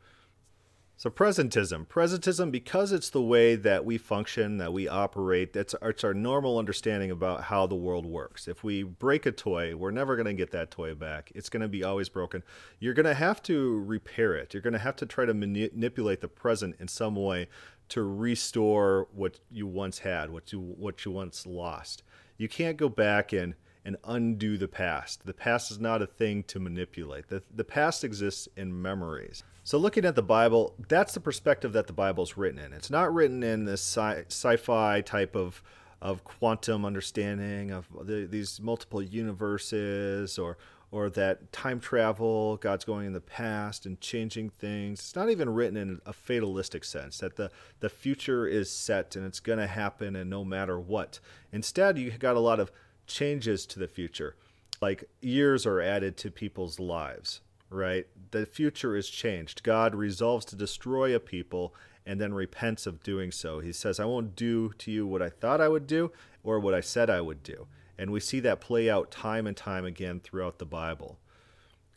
So 0.99 1.11
presentism, 1.11 1.87
presentism, 1.87 2.51
because 2.51 2.91
it's 2.91 3.11
the 3.11 3.23
way 3.23 3.55
that 3.55 3.85
we 3.85 3.99
function, 3.99 4.59
that 4.59 4.73
we 4.73 4.89
operate, 4.89 5.53
that's 5.53 5.73
it's 5.81 6.03
our 6.03 6.13
normal 6.13 6.59
understanding 6.59 7.13
about 7.13 7.45
how 7.45 7.69
the 7.69 7.77
world 7.77 8.05
works. 8.05 8.49
If 8.49 8.65
we 8.65 8.83
break 8.83 9.25
a 9.25 9.31
toy, 9.31 9.77
we're 9.77 9.93
never 9.93 10.17
going 10.17 10.27
to 10.27 10.33
get 10.33 10.51
that 10.51 10.73
toy 10.73 10.95
back. 10.95 11.31
It's 11.37 11.49
going 11.49 11.61
to 11.61 11.69
be 11.69 11.85
always 11.85 12.09
broken. 12.09 12.43
You're 12.81 12.95
going 12.95 13.07
to 13.07 13.15
have 13.15 13.41
to 13.45 13.79
repair 13.85 14.35
it. 14.35 14.53
You're 14.53 14.61
going 14.61 14.73
to 14.73 14.81
have 14.81 14.97
to 14.97 15.07
try 15.07 15.25
to 15.25 15.35
manipulate 15.35 16.21
the 16.21 16.27
present 16.27 16.75
in 16.81 16.89
some 16.89 17.15
way 17.15 17.47
to 17.91 18.03
restore 18.03 19.07
what 19.15 19.39
you 19.53 19.69
once 19.69 20.01
had, 20.01 20.31
what 20.31 20.53
you 20.53 20.59
what 20.59 21.05
you 21.05 21.13
once 21.13 21.47
lost. 21.47 22.03
You 22.39 22.49
can't 22.49 22.77
go 22.77 22.89
back 22.89 23.33
and 23.33 23.55
and 23.89 23.97
undo 24.05 24.59
the 24.59 24.69
past. 24.69 25.25
The 25.25 25.33
past 25.33 25.71
is 25.71 25.81
not 25.81 26.03
a 26.03 26.07
thing 26.07 26.43
to 26.45 26.61
manipulate. 26.61 27.29
The, 27.29 27.43
the 27.55 27.65
past 27.65 28.05
exists 28.05 28.47
in 28.55 28.83
memories. 28.83 29.45
So, 29.65 29.79
looking 29.79 30.05
at 30.05 30.15
the 30.15 30.23
Bible, 30.23 30.75
that's 30.89 31.15
the 31.15 31.21
perspective 31.21 31.73
that 31.73 31.87
the 31.87 31.95
Bible 31.95 32.23
is 32.23 32.37
written 32.37 32.59
in. 32.59 32.75
It's 32.75 32.91
not 32.91 33.15
written 33.15 33.43
in 33.43 33.65
this 33.65 33.81
sci 33.81 34.57
fi 34.57 35.01
type 35.01 35.35
of, 35.35 35.63
of 36.03 36.23
quantum 36.25 36.85
understanding 36.85 37.71
of 37.71 37.87
the, 38.03 38.27
these 38.31 38.61
multiple 38.61 39.01
universes 39.01 40.39
or, 40.39 40.59
or 40.91 41.11
that 41.11 41.53
time 41.53 41.81
travel, 41.81 42.57
God's 42.57 42.85
going 42.85 43.07
in 43.07 43.13
the 43.13 43.21
past 43.21 43.85
and 43.85 44.01
changing 44.01 44.51
things. 44.51 45.01
It's 45.01 45.17
not 45.17 45.29
even 45.29 45.51
written 45.51 45.77
in 45.77 46.01
a 46.07 46.13
fatalistic 46.13 46.83
sense 46.85 47.19
that 47.19 47.37
the, 47.37 47.51
the 47.81 47.91
future 47.91 48.47
is 48.47 48.71
set 48.71 49.15
and 49.15 49.27
it's 49.27 49.41
going 49.41 49.59
to 49.59 49.67
happen 49.67 50.17
and 50.17 50.31
no 50.31 50.45
matter 50.45 50.81
what. 50.81 51.21
Instead, 51.53 51.99
you 51.99 52.11
got 52.13 52.37
a 52.37 52.41
lot 52.41 52.61
of 52.61 52.73
changes 53.07 53.67
to 53.67 53.79
the 53.79 53.89
future. 53.89 54.37
Like 54.81 55.05
years 55.21 55.67
are 55.67 55.81
added 55.81 56.17
to 56.19 56.31
people's 56.31 56.79
lives, 56.81 57.41
right? 57.69 58.07
The 58.31 58.47
future 58.47 58.97
is 58.97 59.11
changed. 59.11 59.63
God 59.63 59.95
resolves 59.95 60.47
to 60.47 60.57
destroy 60.57 61.15
a 61.15 61.21
people 61.21 61.75
and 62.07 62.19
then 62.19 62.33
repents 62.33 62.87
of 62.87 63.03
doing 63.03 63.31
so. 63.31 63.61
He 63.61 63.73
says, 63.73 64.01
I 64.01 64.07
won't 64.07 64.35
do 64.35 64.73
to 64.79 64.91
you 64.91 65.07
what 65.07 65.21
I 65.21 65.29
thought 65.29 65.61
I 65.61 65.69
would 65.69 65.87
do 65.87 66.13
or 66.43 66.59
what 66.59 66.73
I 66.73 66.81
said 66.81 67.11
I 67.11 67.21
would 67.21 67.43
do. 67.43 67.67
And 67.99 68.13
we 68.13 68.21
see 68.21 68.41
that 68.41 68.61
play 68.61 68.89
out 68.89 69.11
time 69.11 69.47
and 69.47 69.57
time 69.57 69.85
again 69.85 70.21
throughout 70.21 70.59
the 70.59 70.67
Bible. 70.67 71.19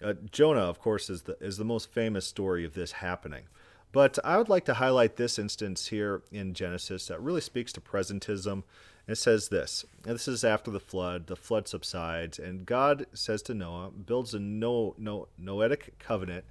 Uh, 0.03 0.13
Jonah, 0.31 0.61
of 0.61 0.79
course, 0.79 1.09
is 1.09 1.23
the, 1.23 1.37
is 1.39 1.57
the 1.57 1.65
most 1.65 1.91
famous 1.91 2.25
story 2.25 2.65
of 2.65 2.73
this 2.73 2.93
happening. 2.93 3.43
But 3.91 4.17
I 4.23 4.37
would 4.37 4.49
like 4.49 4.65
to 4.65 4.75
highlight 4.75 5.17
this 5.17 5.37
instance 5.37 5.87
here 5.87 6.23
in 6.31 6.53
Genesis 6.53 7.07
that 7.07 7.21
really 7.21 7.41
speaks 7.41 7.73
to 7.73 7.81
presentism. 7.81 8.63
It 9.07 9.15
says 9.15 9.49
this, 9.49 9.83
and 10.05 10.15
this 10.15 10.27
is 10.27 10.43
after 10.43 10.71
the 10.71 10.79
flood. 10.79 11.27
The 11.27 11.35
flood 11.35 11.67
subsides, 11.67 12.39
and 12.39 12.65
God 12.65 13.07
says 13.13 13.41
to 13.43 13.53
Noah, 13.53 13.91
builds 13.91 14.33
a 14.33 14.39
no, 14.39 14.95
no, 14.97 15.27
Noetic 15.37 15.99
covenant, 15.99 16.45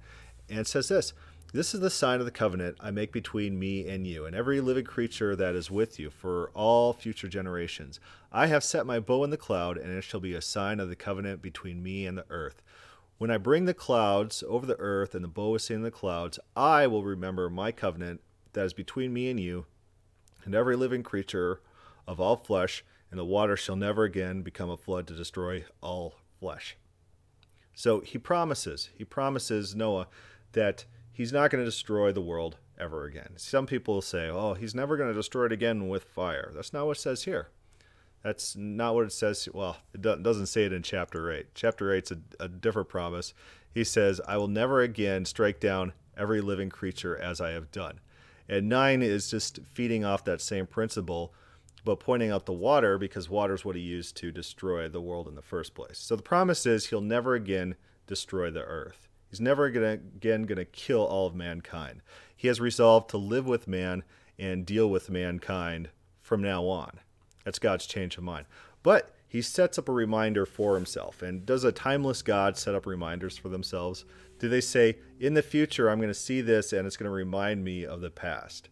and 0.49 0.67
says 0.67 0.89
this 0.89 1.13
this 1.53 1.73
is 1.73 1.81
the 1.81 1.89
sign 1.89 2.19
of 2.19 2.25
the 2.25 2.31
covenant 2.31 2.77
I 2.79 2.91
make 2.91 3.11
between 3.11 3.59
me 3.59 3.87
and 3.87 4.07
you, 4.07 4.25
and 4.25 4.35
every 4.35 4.61
living 4.61 4.85
creature 4.85 5.35
that 5.35 5.53
is 5.53 5.69
with 5.69 5.99
you 5.99 6.09
for 6.09 6.49
all 6.53 6.93
future 6.93 7.27
generations. 7.27 7.99
I 8.31 8.47
have 8.47 8.63
set 8.63 8.85
my 8.85 8.99
bow 8.99 9.23
in 9.25 9.31
the 9.31 9.37
cloud, 9.37 9.77
and 9.77 9.91
it 9.91 10.03
shall 10.03 10.21
be 10.21 10.33
a 10.33 10.41
sign 10.41 10.79
of 10.79 10.87
the 10.87 10.95
covenant 10.95 11.41
between 11.41 11.83
me 11.83 12.05
and 12.05 12.17
the 12.17 12.25
earth. 12.29 12.61
When 13.17 13.29
I 13.29 13.37
bring 13.37 13.65
the 13.65 13.73
clouds 13.73 14.43
over 14.47 14.65
the 14.65 14.79
earth, 14.79 15.13
and 15.13 15.23
the 15.23 15.27
bow 15.27 15.55
is 15.55 15.65
seen 15.65 15.77
in 15.77 15.83
the 15.83 15.91
clouds, 15.91 16.39
I 16.55 16.87
will 16.87 17.03
remember 17.03 17.49
my 17.49 17.73
covenant 17.73 18.21
that 18.53 18.65
is 18.65 18.73
between 18.73 19.11
me 19.11 19.29
and 19.29 19.39
you, 19.39 19.65
and 20.45 20.55
every 20.55 20.77
living 20.77 21.03
creature 21.03 21.61
of 22.07 22.19
all 22.21 22.37
flesh, 22.37 22.85
and 23.09 23.19
the 23.19 23.25
water 23.25 23.57
shall 23.57 23.75
never 23.75 24.05
again 24.05 24.41
become 24.41 24.69
a 24.69 24.77
flood 24.77 25.05
to 25.07 25.13
destroy 25.13 25.65
all 25.81 26.15
flesh. 26.39 26.77
So 27.73 27.99
he 27.99 28.17
promises, 28.17 28.89
he 28.95 29.03
promises 29.03 29.75
Noah 29.75 30.07
that 30.53 30.85
he's 31.21 31.31
not 31.31 31.51
going 31.51 31.63
to 31.63 31.69
destroy 31.69 32.11
the 32.11 32.19
world 32.19 32.57
ever 32.79 33.05
again. 33.05 33.33
Some 33.35 33.67
people 33.67 34.01
say, 34.01 34.27
oh, 34.27 34.55
he's 34.55 34.73
never 34.73 34.97
going 34.97 35.09
to 35.09 35.15
destroy 35.15 35.45
it 35.45 35.51
again 35.51 35.87
with 35.87 36.03
fire. 36.03 36.51
That's 36.55 36.73
not 36.73 36.87
what 36.87 36.97
it 36.97 36.99
says 36.99 37.25
here. 37.25 37.49
That's 38.23 38.55
not 38.55 38.95
what 38.95 39.05
it 39.05 39.13
says. 39.13 39.47
Well, 39.53 39.77
it 39.93 40.01
doesn't 40.01 40.47
say 40.47 40.63
it 40.63 40.73
in 40.73 40.81
chapter 40.81 41.31
8. 41.31 41.53
Chapter 41.53 41.93
8 41.93 42.03
is 42.05 42.11
a, 42.39 42.45
a 42.45 42.47
different 42.47 42.89
promise. 42.89 43.35
He 43.71 43.83
says, 43.83 44.19
I 44.27 44.37
will 44.37 44.47
never 44.47 44.81
again 44.81 45.25
strike 45.25 45.59
down 45.59 45.93
every 46.17 46.41
living 46.41 46.69
creature 46.69 47.15
as 47.15 47.39
I 47.39 47.51
have 47.51 47.71
done. 47.71 47.99
And 48.49 48.67
9 48.67 49.03
is 49.03 49.29
just 49.29 49.59
feeding 49.63 50.03
off 50.03 50.25
that 50.25 50.41
same 50.41 50.65
principle, 50.65 51.35
but 51.85 51.99
pointing 51.99 52.31
out 52.31 52.47
the 52.47 52.51
water 52.51 52.97
because 52.97 53.29
water 53.29 53.53
is 53.53 53.63
what 53.63 53.75
he 53.75 53.81
used 53.83 54.17
to 54.17 54.31
destroy 54.31 54.89
the 54.89 55.01
world 55.01 55.27
in 55.27 55.35
the 55.35 55.43
first 55.43 55.75
place. 55.75 55.99
So 55.99 56.15
the 56.15 56.23
promise 56.23 56.65
is 56.65 56.87
he'll 56.87 56.99
never 56.99 57.35
again 57.35 57.75
destroy 58.07 58.49
the 58.49 58.63
earth. 58.63 59.07
He's 59.31 59.41
never 59.41 59.71
gonna, 59.71 59.93
again 59.93 60.43
going 60.43 60.57
to 60.57 60.65
kill 60.65 61.03
all 61.03 61.25
of 61.25 61.33
mankind. 61.33 62.01
He 62.35 62.47
has 62.49 62.59
resolved 62.59 63.09
to 63.11 63.17
live 63.17 63.47
with 63.47 63.67
man 63.67 64.03
and 64.37 64.65
deal 64.65 64.89
with 64.89 65.09
mankind 65.09 65.89
from 66.19 66.41
now 66.41 66.65
on. 66.65 66.99
That's 67.45 67.57
God's 67.59 67.87
change 67.87 68.17
of 68.17 68.23
mind. 68.23 68.45
But 68.83 69.15
he 69.27 69.41
sets 69.41 69.77
up 69.77 69.87
a 69.87 69.93
reminder 69.93 70.45
for 70.45 70.75
himself. 70.75 71.21
And 71.21 71.45
does 71.45 71.63
a 71.63 71.71
timeless 71.71 72.21
God 72.21 72.57
set 72.57 72.75
up 72.75 72.85
reminders 72.85 73.37
for 73.37 73.47
themselves? 73.47 74.03
Do 74.39 74.49
they 74.49 74.59
say, 74.59 74.97
in 75.19 75.33
the 75.33 75.41
future, 75.41 75.89
I'm 75.89 75.99
going 75.99 76.09
to 76.09 76.13
see 76.13 76.41
this 76.41 76.73
and 76.73 76.85
it's 76.85 76.97
going 76.97 77.09
to 77.09 77.11
remind 77.11 77.63
me 77.63 77.85
of 77.85 78.01
the 78.01 78.09
past? 78.09 78.67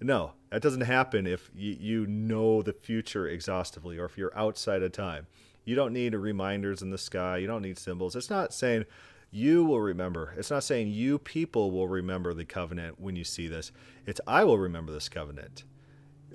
No, 0.00 0.32
that 0.48 0.62
doesn't 0.62 0.80
happen 0.80 1.26
if 1.26 1.50
you 1.54 2.06
know 2.06 2.62
the 2.62 2.72
future 2.72 3.28
exhaustively 3.28 3.98
or 3.98 4.06
if 4.06 4.16
you're 4.16 4.36
outside 4.36 4.82
of 4.82 4.92
time. 4.92 5.26
You 5.66 5.74
don't 5.74 5.92
need 5.92 6.14
reminders 6.14 6.80
in 6.80 6.90
the 6.90 6.96
sky. 6.96 7.36
You 7.36 7.46
don't 7.46 7.62
need 7.62 7.78
symbols. 7.78 8.16
It's 8.16 8.30
not 8.30 8.54
saying, 8.54 8.86
you 9.30 9.64
will 9.64 9.80
remember. 9.80 10.34
It's 10.36 10.50
not 10.50 10.64
saying 10.64 10.88
you 10.88 11.18
people 11.18 11.70
will 11.70 11.88
remember 11.88 12.34
the 12.34 12.44
covenant 12.44 13.00
when 13.00 13.16
you 13.16 13.24
see 13.24 13.48
this. 13.48 13.72
It's 14.06 14.20
I 14.26 14.44
will 14.44 14.58
remember 14.58 14.92
this 14.92 15.08
covenant. 15.08 15.64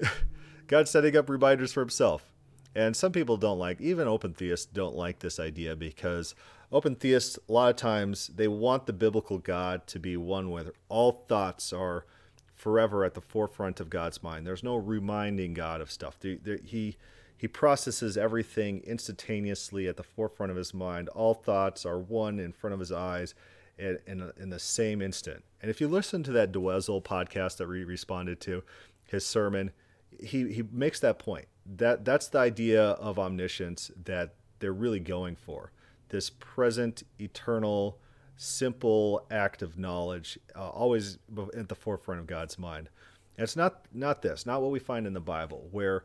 God's 0.68 0.92
setting 0.92 1.16
up 1.16 1.30
reminders 1.30 1.74
for 1.74 1.82
himself. 1.82 2.32
And 2.74 2.96
some 2.96 3.12
people 3.12 3.38
don't 3.38 3.60
like, 3.60 3.80
even 3.80 4.08
open 4.08 4.34
theists 4.34 4.66
don't 4.66 4.96
like 4.96 5.20
this 5.20 5.40
idea 5.40 5.76
because 5.76 6.36
open 6.72 6.96
theists, 6.96 7.40
a 7.48 7.52
lot 7.52 7.70
of 7.70 7.78
times, 7.78 8.28
they 8.36 8.50
want 8.50 8.86
the 8.86 8.94
biblical 8.94 9.38
God 9.38 9.88
to 9.88 10.00
be 10.00 10.18
one 10.18 10.50
where 10.50 10.74
all 10.90 11.26
thoughts 11.28 11.72
are 11.72 12.06
forever 12.54 13.06
at 13.06 13.14
the 13.14 13.22
forefront 13.22 13.80
of 13.80 13.90
God's 13.90 14.22
mind. 14.22 14.46
There's 14.46 14.64
no 14.64 14.76
reminding 14.76 15.54
God 15.54 15.80
of 15.80 15.92
stuff. 15.92 16.18
He, 16.22 16.98
he 17.38 17.48
processes 17.48 18.18
everything 18.18 18.82
instantaneously 18.86 19.88
at 19.88 19.98
the 19.98 20.04
forefront 20.04 20.52
of 20.52 20.58
his 20.58 20.74
mind. 20.74 21.10
All 21.10 21.34
thoughts 21.34 21.86
are 21.86 22.00
one 22.00 22.40
in 22.40 22.54
front 22.54 22.74
of 22.74 22.80
his 22.80 22.92
eyes 22.92 23.36
in, 23.78 24.00
in, 24.08 24.32
in 24.38 24.50
the 24.50 24.60
same 24.60 25.02
instant. 25.02 25.44
And 25.62 25.70
if 25.70 25.82
you 25.82 25.88
listen 25.88 26.24
to 26.24 26.32
that 26.32 26.52
Dwezzel 26.52 27.02
podcast 27.02 27.58
that 27.58 27.68
we 27.68 27.84
responded 27.84 28.40
to, 28.42 28.64
his 29.04 29.26
sermon, 29.26 29.72
he, 30.20 30.52
he 30.52 30.64
makes 30.72 31.00
that 31.02 31.20
point. 31.20 31.48
That 31.66 32.06
that's 32.06 32.28
the 32.28 32.40
idea 32.40 32.82
of 32.84 33.20
omniscience 33.20 33.92
that 34.06 34.36
they're 34.60 34.74
really 34.74 35.00
going 35.00 35.36
for. 35.36 35.72
This 36.10 36.30
present, 36.30 37.04
eternal, 37.20 37.98
simple 38.38 39.26
act 39.32 39.62
of 39.62 39.78
knowledge, 39.78 40.38
uh, 40.56 40.70
always 40.70 41.18
at 41.58 41.68
the 41.68 41.76
forefront 41.76 42.22
of 42.22 42.28
God's 42.28 42.60
mind. 42.60 42.90
And 43.38 43.44
it's 43.44 43.56
not 43.56 43.86
not 43.94 44.22
this, 44.22 44.46
not 44.46 44.62
what 44.62 44.72
we 44.72 44.80
find 44.80 45.08
in 45.08 45.14
the 45.14 45.20
Bible, 45.20 45.68
where 45.72 46.04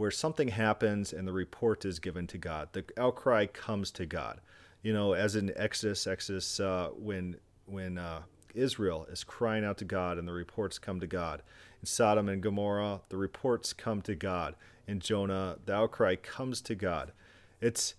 where 0.00 0.10
something 0.10 0.48
happens 0.48 1.12
and 1.12 1.28
the 1.28 1.32
report 1.32 1.84
is 1.84 1.98
given 1.98 2.26
to 2.26 2.38
God. 2.38 2.70
The 2.72 2.82
outcry 2.96 3.44
comes 3.44 3.90
to 3.90 4.06
God. 4.06 4.40
You 4.80 4.94
know, 4.94 5.12
as 5.12 5.36
in 5.36 5.52
Exodus, 5.56 6.06
Exodus, 6.06 6.58
uh, 6.58 6.88
when 6.96 7.36
when 7.66 7.98
uh, 7.98 8.22
Israel 8.54 9.06
is 9.12 9.24
crying 9.24 9.62
out 9.62 9.76
to 9.76 9.84
God 9.84 10.16
and 10.16 10.26
the 10.26 10.32
reports 10.32 10.78
come 10.78 11.00
to 11.00 11.06
God. 11.06 11.42
In 11.82 11.86
Sodom 11.86 12.30
and 12.30 12.42
Gomorrah, 12.42 13.02
the 13.10 13.18
reports 13.18 13.74
come 13.74 14.00
to 14.00 14.14
God. 14.14 14.54
In 14.86 15.00
Jonah, 15.00 15.58
the 15.66 15.74
outcry 15.74 16.16
comes 16.16 16.62
to 16.62 16.74
God. 16.74 17.12
It's 17.60 17.94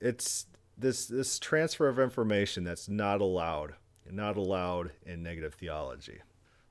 it's 0.00 0.46
this 0.76 1.06
this 1.06 1.38
transfer 1.38 1.86
of 1.86 2.00
information 2.00 2.64
that's 2.64 2.88
not 2.88 3.20
allowed, 3.20 3.74
not 4.10 4.36
allowed 4.36 4.90
in 5.06 5.22
negative 5.22 5.54
theology. 5.54 6.18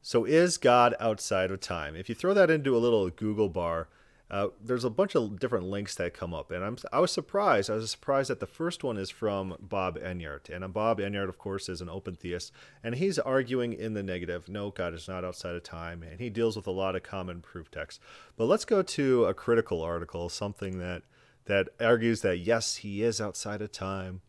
So 0.02 0.26
is 0.26 0.58
God 0.58 0.96
outside 1.00 1.50
of 1.50 1.62
time? 1.62 1.96
If 1.96 2.10
you 2.10 2.16
throw 2.16 2.34
that 2.34 2.52
into 2.52 2.76
a 2.76 2.78
little 2.78 3.10
Google 3.10 3.48
bar, 3.48 3.88
uh, 4.30 4.48
there's 4.60 4.84
a 4.84 4.90
bunch 4.90 5.16
of 5.16 5.40
different 5.40 5.68
links 5.68 5.94
that 5.96 6.16
come 6.16 6.34
up, 6.34 6.50
and 6.50 6.64
I'm 6.64 6.78
I 6.92 7.00
was 7.00 7.12
surprised. 7.12 7.70
I 7.70 7.76
was 7.76 7.92
surprised 7.92 8.32
that 8.32 8.40
the 8.40 8.48
first 8.48 8.84
one 8.84 8.98
is 8.98 9.12
from 9.12 9.56
Bob 9.60 10.00
Enyart, 10.00 10.50
and 10.50 10.74
Bob 10.74 11.00
Enyart, 11.00 11.30
of 11.30 11.38
course, 11.38 11.70
is 11.70 11.80
an 11.80 11.90
open 11.90 12.16
theist, 12.16 12.52
and 12.84 12.96
he's 12.96 13.20
arguing 13.20 13.74
in 13.74 13.94
the 13.94 14.02
negative. 14.02 14.50
No, 14.50 14.72
God 14.72 14.96
is 14.96 15.08
not 15.08 15.24
outside 15.24 15.56
of 15.56 15.62
time, 15.62 16.02
and 16.02 16.20
he 16.20 16.32
deals 16.32 16.56
with 16.56 16.66
a 16.66 16.72
lot 16.72 16.96
of 16.96 17.04
common 17.04 17.42
proof 17.42 17.70
texts. 17.70 18.04
But 18.36 18.46
let's 18.46 18.66
go 18.66 18.82
to 18.82 19.26
a 19.26 19.36
critical 19.36 19.84
article, 19.84 20.28
something 20.30 20.80
that 20.80 21.04
that 21.46 21.70
argues 21.80 22.22
that 22.22 22.40
yes, 22.40 22.78
he 22.78 23.04
is 23.04 23.22
outside 23.22 23.62
of 23.62 23.72
time, 23.72 24.22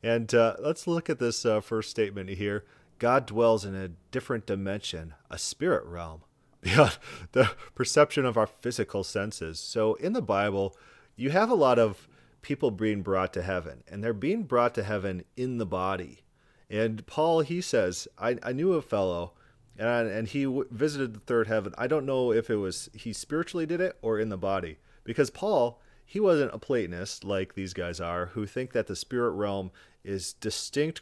and 0.00 0.32
uh, 0.32 0.54
let's 0.60 0.86
look 0.86 1.10
at 1.10 1.18
this 1.18 1.44
uh, 1.44 1.60
first 1.60 1.90
statement 1.90 2.30
here. 2.30 2.64
God 3.00 3.26
dwells 3.26 3.64
in 3.64 3.74
a 3.74 3.88
different 4.12 4.46
dimension, 4.46 5.14
a 5.28 5.38
spirit 5.38 5.84
realm 5.86 6.20
beyond 6.64 6.98
the 7.32 7.50
perception 7.74 8.24
of 8.24 8.36
our 8.36 8.46
physical 8.46 9.04
senses. 9.04 9.60
So 9.60 9.94
in 9.94 10.14
the 10.14 10.22
Bible, 10.22 10.76
you 11.14 11.30
have 11.30 11.50
a 11.50 11.54
lot 11.54 11.78
of 11.78 12.08
people 12.42 12.70
being 12.70 13.02
brought 13.02 13.32
to 13.34 13.42
heaven, 13.42 13.84
and 13.86 14.02
they're 14.02 14.12
being 14.12 14.42
brought 14.42 14.74
to 14.74 14.82
heaven 14.82 15.24
in 15.36 15.58
the 15.58 15.66
body. 15.66 16.20
And 16.68 17.06
Paul, 17.06 17.40
he 17.40 17.60
says, 17.60 18.08
I, 18.18 18.38
I 18.42 18.52
knew 18.52 18.72
a 18.72 18.82
fellow, 18.82 19.34
and, 19.78 20.08
and 20.08 20.28
he 20.28 20.44
w- 20.44 20.66
visited 20.70 21.14
the 21.14 21.20
third 21.20 21.46
heaven. 21.46 21.74
I 21.78 21.86
don't 21.86 22.06
know 22.06 22.32
if 22.32 22.50
it 22.50 22.56
was 22.56 22.90
he 22.94 23.12
spiritually 23.12 23.66
did 23.66 23.80
it 23.80 23.96
or 24.02 24.18
in 24.18 24.30
the 24.30 24.36
body, 24.36 24.78
because 25.04 25.30
Paul, 25.30 25.80
he 26.04 26.20
wasn't 26.20 26.54
a 26.54 26.58
Platonist 26.58 27.24
like 27.24 27.54
these 27.54 27.74
guys 27.74 28.00
are, 28.00 28.26
who 28.26 28.46
think 28.46 28.72
that 28.72 28.86
the 28.86 28.96
spirit 28.96 29.30
realm 29.30 29.70
is 30.02 30.34
distinct 30.34 31.00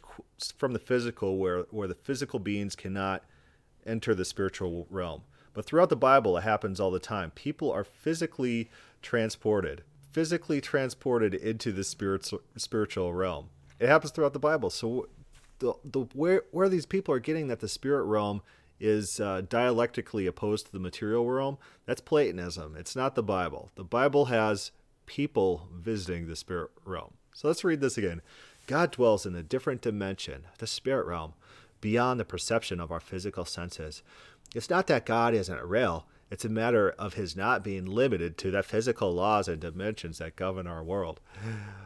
from 0.57 0.73
the 0.73 0.79
physical, 0.79 1.37
where, 1.37 1.63
where 1.71 1.87
the 1.87 1.95
physical 1.95 2.39
beings 2.39 2.75
cannot 2.75 3.23
enter 3.85 4.15
the 4.15 4.25
spiritual 4.25 4.87
realm. 4.89 5.23
But 5.53 5.65
throughout 5.65 5.89
the 5.89 5.95
Bible, 5.95 6.37
it 6.37 6.43
happens 6.43 6.79
all 6.79 6.91
the 6.91 6.99
time. 6.99 7.31
People 7.31 7.71
are 7.71 7.83
physically 7.83 8.69
transported, 9.01 9.83
physically 10.11 10.61
transported 10.61 11.33
into 11.33 11.71
the 11.71 11.83
spiritual 11.83 13.13
realm. 13.13 13.49
It 13.79 13.87
happens 13.87 14.11
throughout 14.11 14.33
the 14.33 14.39
Bible. 14.39 14.69
So, 14.69 15.07
the, 15.59 15.73
the 15.83 16.01
where 16.13 16.43
where 16.51 16.69
these 16.69 16.85
people 16.85 17.13
are 17.13 17.19
getting 17.19 17.47
that 17.47 17.59
the 17.59 17.69
spirit 17.69 18.03
realm 18.03 18.41
is 18.79 19.19
uh, 19.19 19.41
dialectically 19.47 20.25
opposed 20.25 20.65
to 20.65 20.71
the 20.71 20.79
material 20.79 21.29
realm, 21.29 21.57
that's 21.85 22.01
Platonism. 22.01 22.75
It's 22.77 22.95
not 22.95 23.15
the 23.15 23.23
Bible. 23.23 23.71
The 23.75 23.83
Bible 23.83 24.25
has 24.25 24.71
people 25.05 25.69
visiting 25.73 26.27
the 26.27 26.35
spirit 26.35 26.71
realm. 26.85 27.13
So 27.33 27.47
let's 27.47 27.63
read 27.63 27.81
this 27.81 27.97
again. 27.97 28.21
God 28.67 28.91
dwells 28.91 29.25
in 29.25 29.35
a 29.35 29.43
different 29.43 29.81
dimension, 29.81 30.45
the 30.57 30.67
spirit 30.67 31.05
realm, 31.05 31.33
beyond 31.83 32.17
the 32.17 32.23
perception 32.23 32.79
of 32.79 32.93
our 32.93 33.01
physical 33.01 33.43
senses. 33.43 34.03
It's 34.55 34.69
not 34.69 34.87
that 34.87 35.05
God 35.05 35.33
isn't 35.33 35.61
real, 35.63 36.07
it's 36.31 36.45
a 36.45 36.49
matter 36.49 36.91
of 36.91 37.15
his 37.15 37.35
not 37.35 37.61
being 37.61 37.85
limited 37.85 38.37
to 38.37 38.51
the 38.51 38.63
physical 38.63 39.13
laws 39.13 39.49
and 39.49 39.59
dimensions 39.59 40.19
that 40.19 40.37
govern 40.37 40.65
our 40.65 40.81
world. 40.81 41.19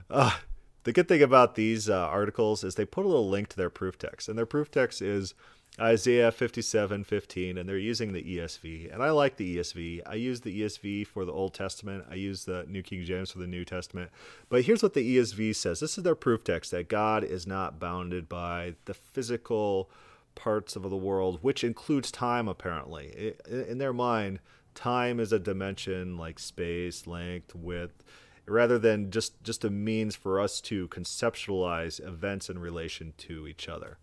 Uh, 0.08 0.38
the 0.84 0.94
good 0.94 1.08
thing 1.08 1.24
about 1.24 1.56
these 1.56 1.90
uh, 1.90 1.98
articles 1.98 2.64
is 2.64 2.76
they 2.76 2.86
put 2.86 3.06
a 3.06 3.08
little 3.08 3.28
link 3.28 3.50
to 3.50 3.58
their 3.58 3.72
proof 3.72 3.98
text, 3.98 4.30
and 4.30 4.38
their 4.38 4.46
proof 4.46 4.70
text 4.70 5.02
is 5.02 5.34
Isaiah 5.80 6.32
57 6.32 7.04
15, 7.04 7.58
and 7.58 7.70
they're 7.70 7.78
using 7.78 8.12
the 8.12 8.24
ESV. 8.24 8.92
And 8.92 9.04
I 9.04 9.12
like 9.12 9.38
the 9.38 9.58
ESV. 9.58 10.02
I 10.08 10.16
use 10.16 10.42
the 10.42 10.62
ESV 10.62 11.06
for 11.06 11.24
the 11.24 11.32
Old 11.32 11.54
Testament, 11.54 12.06
I 12.10 12.16
use 12.16 12.46
the 12.46 12.66
New 12.68 12.82
King 12.82 13.06
James 13.06 13.32
for 13.32 13.40
the 13.40 13.48
New 13.48 13.64
Testament. 13.64 14.10
But 14.50 14.64
here's 14.64 14.82
what 14.82 14.96
the 14.96 15.18
ESV 15.18 15.56
says 15.56 15.80
this 15.80 15.98
is 15.98 16.04
their 16.04 16.16
proof 16.16 16.44
text 16.44 16.72
that 16.72 16.90
God 16.90 17.24
is 17.24 17.46
not 17.46 17.80
bounded 17.80 18.28
by 18.28 18.74
the 18.86 18.94
physical 18.94 19.90
parts 20.34 20.76
of 20.76 20.84
the 20.84 20.96
world, 20.96 21.40
which 21.42 21.64
includes 21.64 22.12
time, 22.12 22.48
apparently. 22.48 23.36
In 23.50 23.78
their 23.78 23.94
mind, 23.94 24.40
time 24.74 25.20
is 25.20 25.32
a 25.32 25.40
dimension 25.40 26.18
like 26.18 26.40
space, 26.40 27.06
length, 27.08 27.54
width, 27.54 28.04
rather 28.48 28.80
than 28.80 29.12
just, 29.12 29.44
just 29.44 29.66
a 29.66 29.70
means 29.70 30.16
for 30.16 30.40
us 30.40 30.62
to 30.62 30.88
conceptualize 30.88 32.06
events 32.06 32.50
in 32.50 32.60
relation 32.60 33.14
to 33.18 33.48
each 33.48 33.68
other. 33.68 33.98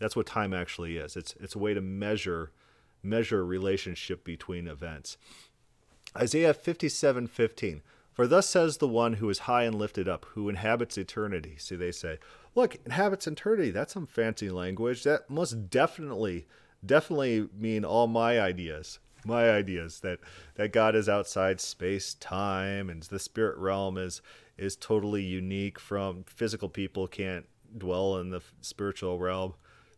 That's 0.00 0.16
what 0.16 0.26
time 0.26 0.52
actually 0.52 0.96
is. 0.96 1.16
It's, 1.16 1.34
it's 1.40 1.54
a 1.54 1.58
way 1.58 1.74
to 1.74 1.80
measure 1.80 2.50
measure 3.04 3.44
relationship 3.44 4.24
between 4.24 4.66
events. 4.66 5.18
Isaiah 6.16 6.54
57 6.54 7.26
15. 7.26 7.82
For 8.12 8.28
thus 8.28 8.48
says 8.48 8.76
the 8.76 8.88
one 8.88 9.14
who 9.14 9.28
is 9.28 9.40
high 9.40 9.64
and 9.64 9.74
lifted 9.74 10.08
up, 10.08 10.24
who 10.34 10.48
inhabits 10.48 10.96
eternity. 10.96 11.56
See, 11.58 11.74
they 11.74 11.90
say, 11.90 12.18
look, 12.54 12.76
inhabits 12.84 13.26
eternity. 13.26 13.72
That's 13.72 13.92
some 13.92 14.06
fancy 14.06 14.48
language. 14.50 15.02
That 15.02 15.28
must 15.28 15.68
definitely, 15.68 16.46
definitely 16.86 17.48
mean 17.52 17.84
all 17.84 18.06
my 18.06 18.40
ideas. 18.40 19.00
My 19.26 19.50
ideas 19.50 20.00
that 20.00 20.20
that 20.56 20.72
God 20.72 20.94
is 20.94 21.08
outside 21.08 21.60
space, 21.60 22.14
time, 22.14 22.90
and 22.90 23.02
the 23.02 23.18
spirit 23.18 23.56
realm 23.56 23.96
is 23.96 24.20
is 24.58 24.76
totally 24.76 25.22
unique 25.22 25.80
from 25.80 26.24
physical 26.24 26.68
people 26.68 27.08
can't 27.08 27.46
dwell 27.76 28.18
in 28.18 28.30
the 28.30 28.42
spiritual 28.60 29.18
realm. 29.18 29.54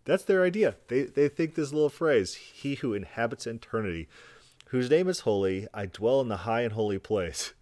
That's 0.06 0.24
their 0.24 0.42
idea. 0.44 0.76
They 0.88 1.02
they 1.02 1.28
think 1.28 1.54
this 1.54 1.72
little 1.72 1.90
phrase, 1.90 2.34
"He 2.34 2.76
who 2.76 2.94
inhabits 2.94 3.46
eternity, 3.46 4.08
whose 4.68 4.88
name 4.88 5.08
is 5.08 5.20
holy, 5.20 5.68
I 5.74 5.86
dwell 5.86 6.20
in 6.22 6.28
the 6.28 6.38
high 6.38 6.62
and 6.62 6.72
holy 6.72 6.98
place." 6.98 7.52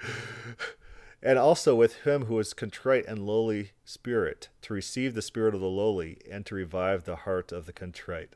and 1.22 1.38
also 1.38 1.74
with 1.74 2.02
him 2.02 2.26
who 2.26 2.38
is 2.38 2.54
contrite 2.54 3.06
and 3.06 3.26
lowly 3.26 3.72
spirit, 3.84 4.48
to 4.62 4.74
receive 4.74 5.14
the 5.14 5.22
spirit 5.22 5.54
of 5.54 5.60
the 5.60 5.66
lowly 5.66 6.18
and 6.30 6.46
to 6.46 6.54
revive 6.54 7.04
the 7.04 7.16
heart 7.16 7.50
of 7.50 7.66
the 7.66 7.72
contrite. 7.72 8.34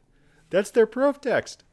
That's 0.51 0.70
their 0.70 0.87
proof 0.87 1.20
text. 1.20 1.64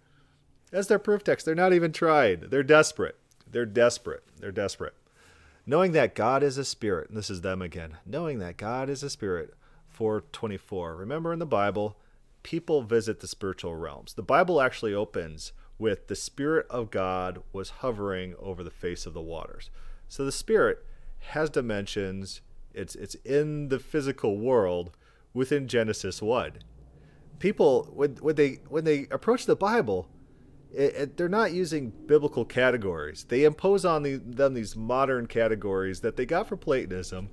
That's 0.71 0.88
their 0.88 0.99
proof 0.99 1.23
text. 1.23 1.45
They're 1.45 1.56
not 1.56 1.73
even 1.73 1.91
trying. 1.91 2.41
They're 2.49 2.63
desperate. 2.63 3.17
They're 3.49 3.65
desperate. 3.65 4.23
They're 4.39 4.51
desperate. 4.51 4.93
Knowing 5.65 5.93
that 5.93 6.13
God 6.13 6.43
is 6.43 6.58
a 6.58 6.65
spirit, 6.65 7.10
and 7.10 7.17
this 7.17 7.30
is 7.30 7.41
them 7.41 7.62
again. 7.62 7.97
Knowing 8.06 8.39
that 8.39 8.58
God 8.58 8.89
is 8.89 9.01
a 9.01 9.10
spirit, 9.10 9.54
424. 9.96 10.96
Remember 10.96 11.32
in 11.32 11.40
the 11.40 11.46
Bible, 11.46 11.98
people 12.44 12.84
visit 12.84 13.22
the 13.22 13.28
spiritual 13.28 13.76
realms. 13.76 14.14
The 14.14 14.22
Bible 14.22 14.62
actually 14.62 14.94
opens 14.94 15.54
with 15.80 16.08
the 16.08 16.16
Spirit 16.16 16.68
of 16.70 16.92
God 16.92 17.42
was 17.54 17.70
hovering 17.82 18.36
over 18.40 18.64
the 18.64 18.70
face 18.70 19.06
of 19.06 19.14
the 19.14 19.22
waters. 19.22 19.70
So 20.08 20.26
the 20.26 20.32
Spirit 20.32 20.86
has 21.30 21.50
dimensions. 21.50 22.42
It's 22.74 22.96
it's 22.96 23.16
in 23.16 23.70
the 23.70 23.80
physical 23.80 24.38
world 24.38 24.92
within 25.34 25.68
Genesis 25.68 26.22
one. 26.22 26.54
People 27.40 27.90
when 27.94 28.16
when 28.18 28.36
they 28.36 28.60
when 28.68 28.84
they 28.84 29.08
approach 29.12 29.46
the 29.46 29.56
Bible, 29.56 30.10
it, 30.74 30.96
it, 30.96 31.18
they're 31.18 31.30
not 31.30 31.54
using 31.54 31.92
biblical 32.06 32.46
categories. 32.46 33.26
They 33.28 33.44
impose 33.44 33.86
on 33.86 34.04
the, 34.04 34.18
them 34.18 34.54
these 34.54 34.76
modern 34.76 35.28
categories 35.28 36.02
that 36.02 36.18
they 36.18 36.26
got 36.26 36.48
from 36.48 36.60
Platonism 36.60 37.30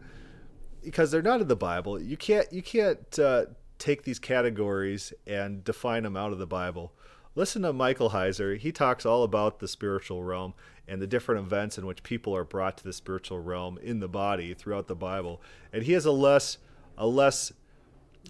because 0.84 1.10
they're 1.10 1.22
not 1.22 1.40
in 1.40 1.48
the 1.48 1.56
Bible. 1.56 2.00
You 2.00 2.16
can't 2.16 2.52
you 2.52 2.62
can't 2.62 3.18
uh, 3.18 3.46
take 3.78 4.04
these 4.04 4.18
categories 4.18 5.12
and 5.26 5.64
define 5.64 6.04
them 6.04 6.16
out 6.16 6.32
of 6.32 6.38
the 6.38 6.46
Bible. 6.46 6.92
listen 7.34 7.62
to 7.62 7.72
Michael 7.72 8.10
Heiser. 8.10 8.56
He 8.58 8.72
talks 8.72 9.06
all 9.06 9.22
about 9.22 9.58
the 9.58 9.68
spiritual 9.68 10.22
realm 10.22 10.54
and 10.86 11.00
the 11.00 11.06
different 11.06 11.44
events 11.44 11.78
in 11.78 11.86
which 11.86 12.02
people 12.02 12.34
are 12.36 12.44
brought 12.44 12.76
to 12.78 12.84
the 12.84 12.92
spiritual 12.92 13.40
realm 13.40 13.78
in 13.78 14.00
the 14.00 14.08
body 14.08 14.54
throughout 14.54 14.88
the 14.88 14.94
Bible. 14.94 15.40
And 15.72 15.84
he 15.84 15.92
has 15.92 16.04
a 16.04 16.12
less, 16.12 16.58
a 16.98 17.06
less, 17.06 17.52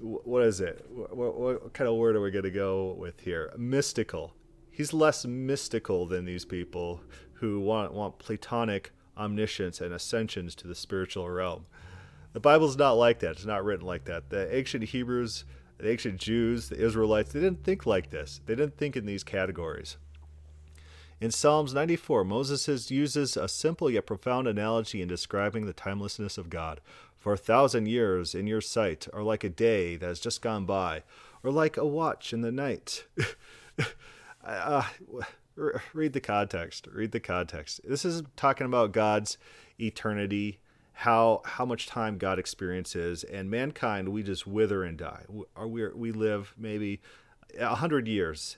what 0.00 0.42
is 0.42 0.60
it? 0.60 0.84
What, 0.88 1.38
what 1.38 1.72
kind 1.72 1.88
of 1.88 1.96
word 1.96 2.16
are 2.16 2.20
we 2.20 2.30
going 2.30 2.44
to 2.44 2.50
go 2.50 2.92
with 2.92 3.20
here? 3.20 3.52
Mystical. 3.56 4.34
He's 4.70 4.92
less 4.92 5.26
mystical 5.26 6.06
than 6.06 6.24
these 6.24 6.44
people 6.44 7.02
who 7.34 7.60
want 7.60 7.92
want 7.92 8.18
Platonic 8.18 8.92
omniscience 9.18 9.80
and 9.80 9.92
ascensions 9.92 10.54
to 10.54 10.68
the 10.68 10.74
spiritual 10.74 11.28
realm. 11.28 11.66
The 12.33 12.40
Bible's 12.40 12.77
not 12.77 12.92
like 12.92 13.18
that. 13.21 13.33
It's 13.33 13.45
not 13.45 13.64
written 13.64 13.87
like 13.87 14.05
that. 14.05 14.31
The 14.31 14.55
ancient 14.55 14.85
Hebrews, 14.85 15.45
the 15.79 15.90
ancient 15.90 16.18
Jews, 16.18 16.68
the 16.68 16.83
Israelites, 16.83 17.33
they 17.33 17.40
didn't 17.40 17.64
think 17.64 17.87
like 17.87 18.11
this. 18.11 18.40
They 18.47 18.55
didn't 18.55 18.77
think 18.77 18.97
in 18.97 19.07
these 19.07 19.25
categories. 19.25 19.97
In 21.21 21.31
Psalms 21.31 21.73
94, 21.73 22.25
Moses 22.25 22.90
uses 22.90 23.37
a 23.37 23.47
simple 23.47 23.88
yet 23.88 24.07
profound 24.07 24.49
analogy 24.49 25.01
in 25.01 25.07
describing 25.07 25.66
the 25.66 25.73
timelessness 25.73 26.37
of 26.37 26.51
God. 26.51 26.81
For 27.16 27.33
a 27.33 27.38
thousand 27.38 27.87
years 27.87 28.35
in 28.35 28.49
your 28.49 28.61
sight 28.61 29.07
are 29.12 29.23
like 29.23 29.45
a 29.45 29.49
day 29.49 29.95
that 29.95 30.07
has 30.07 30.18
just 30.18 30.42
gone 30.42 30.64
by, 30.64 31.05
or 31.45 31.53
like 31.53 31.77
a 31.77 31.87
watch 31.87 32.33
in 32.33 32.40
the 32.40 32.51
night. 32.51 33.05
uh, 34.45 34.83
read 35.92 36.12
the 36.12 36.21
context. 36.21 36.88
Read 36.90 37.12
the 37.12 37.21
context. 37.21 37.81
This 37.85 38.05
is 38.05 38.25
talking 38.35 38.66
about 38.66 38.90
God's 38.90 39.38
eternity, 39.79 40.59
how 41.02 41.42
how 41.44 41.64
much 41.64 41.86
time 41.86 42.18
God 42.18 42.38
experiences, 42.38 43.24
and 43.24 43.50
mankind. 43.50 44.08
We 44.08 44.22
just 44.22 44.46
wither 44.46 44.84
and 44.84 44.96
die. 44.96 45.24
We 45.28 45.88
we 45.94 46.12
live 46.12 46.54
maybe 46.56 47.00
a 47.58 47.76
hundred 47.76 48.08
years, 48.08 48.56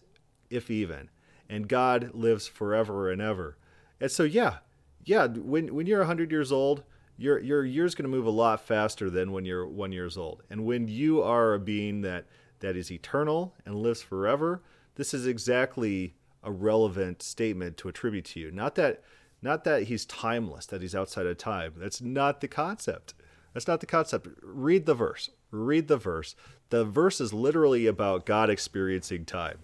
if 0.50 0.70
even 0.70 1.10
and 1.48 1.68
God 1.68 2.10
lives 2.14 2.46
forever 2.46 3.10
and 3.10 3.20
ever. 3.20 3.56
And 4.00 4.10
so 4.10 4.24
yeah, 4.24 4.58
yeah, 5.04 5.26
when 5.26 5.74
when 5.74 5.86
you're 5.86 6.00
100 6.00 6.30
years 6.30 6.52
old, 6.52 6.82
your 7.16 7.38
your 7.38 7.64
year's 7.64 7.94
going 7.94 8.10
to 8.10 8.16
move 8.16 8.26
a 8.26 8.30
lot 8.30 8.60
faster 8.60 9.10
than 9.10 9.32
when 9.32 9.44
you're 9.44 9.66
1 9.66 9.92
years 9.92 10.16
old. 10.16 10.42
And 10.50 10.64
when 10.64 10.88
you 10.88 11.22
are 11.22 11.54
a 11.54 11.60
being 11.60 12.02
that 12.02 12.26
that 12.60 12.76
is 12.76 12.90
eternal 12.90 13.54
and 13.66 13.76
lives 13.76 14.02
forever, 14.02 14.62
this 14.94 15.12
is 15.12 15.26
exactly 15.26 16.14
a 16.42 16.50
relevant 16.50 17.22
statement 17.22 17.76
to 17.78 17.88
attribute 17.88 18.24
to 18.26 18.40
you. 18.40 18.50
Not 18.50 18.74
that 18.76 19.02
not 19.44 19.64
that 19.64 19.84
he's 19.84 20.06
timeless, 20.06 20.64
that 20.66 20.80
he's 20.80 20.94
outside 20.94 21.26
of 21.26 21.36
time. 21.36 21.74
That's 21.76 22.00
not 22.00 22.40
the 22.40 22.48
concept. 22.48 23.12
That's 23.52 23.68
not 23.68 23.80
the 23.80 23.86
concept. 23.86 24.26
Read 24.42 24.86
the 24.86 24.94
verse. 24.94 25.28
Read 25.50 25.86
the 25.86 25.98
verse. 25.98 26.34
The 26.70 26.84
verse 26.84 27.20
is 27.20 27.34
literally 27.34 27.86
about 27.86 28.24
God 28.24 28.48
experiencing 28.48 29.26
time. 29.26 29.58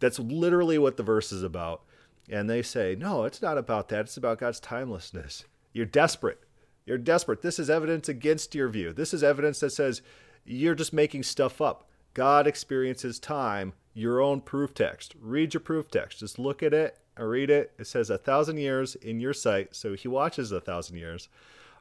That's 0.00 0.18
literally 0.18 0.76
what 0.76 0.96
the 0.96 1.04
verse 1.04 1.30
is 1.30 1.44
about. 1.44 1.82
And 2.28 2.50
they 2.50 2.62
say, 2.62 2.96
no, 2.98 3.24
it's 3.24 3.40
not 3.40 3.58
about 3.58 3.88
that. 3.90 4.00
It's 4.00 4.16
about 4.16 4.40
God's 4.40 4.58
timelessness. 4.58 5.44
You're 5.72 5.86
desperate. 5.86 6.40
You're 6.84 6.98
desperate. 6.98 7.42
This 7.42 7.60
is 7.60 7.70
evidence 7.70 8.08
against 8.08 8.56
your 8.56 8.68
view. 8.68 8.92
This 8.92 9.14
is 9.14 9.22
evidence 9.22 9.60
that 9.60 9.70
says 9.70 10.02
you're 10.44 10.74
just 10.74 10.92
making 10.92 11.22
stuff 11.22 11.60
up. 11.60 11.88
God 12.12 12.48
experiences 12.48 13.20
time, 13.20 13.72
your 13.94 14.20
own 14.20 14.40
proof 14.40 14.74
text. 14.74 15.14
Read 15.20 15.54
your 15.54 15.60
proof 15.60 15.90
text. 15.90 16.18
Just 16.18 16.40
look 16.40 16.60
at 16.62 16.74
it 16.74 16.98
and 17.16 17.28
read 17.28 17.50
it. 17.50 17.72
It 17.78 17.86
says 17.86 18.10
a 18.10 18.18
thousand 18.18 18.58
years 18.58 18.94
in 18.94 19.20
your 19.20 19.34
sight. 19.34 19.74
So 19.74 19.94
he 19.94 20.08
watches 20.08 20.52
a 20.52 20.60
thousand 20.60 20.96
years 20.96 21.28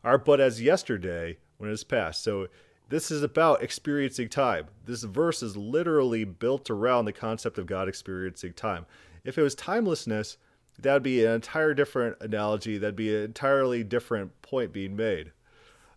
are 0.03 0.17
but 0.17 0.39
as 0.39 0.61
yesterday 0.61 1.37
when 1.57 1.69
it 1.69 1.73
is 1.73 1.83
past. 1.83 2.23
So 2.23 2.47
this 2.89 3.11
is 3.11 3.23
about 3.23 3.63
experiencing 3.63 4.29
time. 4.29 4.67
This 4.85 5.03
verse 5.03 5.41
is 5.43 5.55
literally 5.55 6.23
built 6.23 6.69
around 6.69 7.05
the 7.05 7.13
concept 7.13 7.57
of 7.57 7.65
God 7.65 7.87
experiencing 7.87 8.53
time. 8.53 8.85
If 9.23 9.37
it 9.37 9.43
was 9.43 9.55
timelessness, 9.55 10.37
that 10.79 10.93
would 10.93 11.03
be 11.03 11.23
an 11.23 11.31
entire 11.31 11.73
different 11.73 12.17
analogy. 12.19 12.77
That'd 12.77 12.95
be 12.95 13.15
an 13.15 13.23
entirely 13.23 13.83
different 13.83 14.41
point 14.41 14.73
being 14.73 14.95
made. 14.95 15.31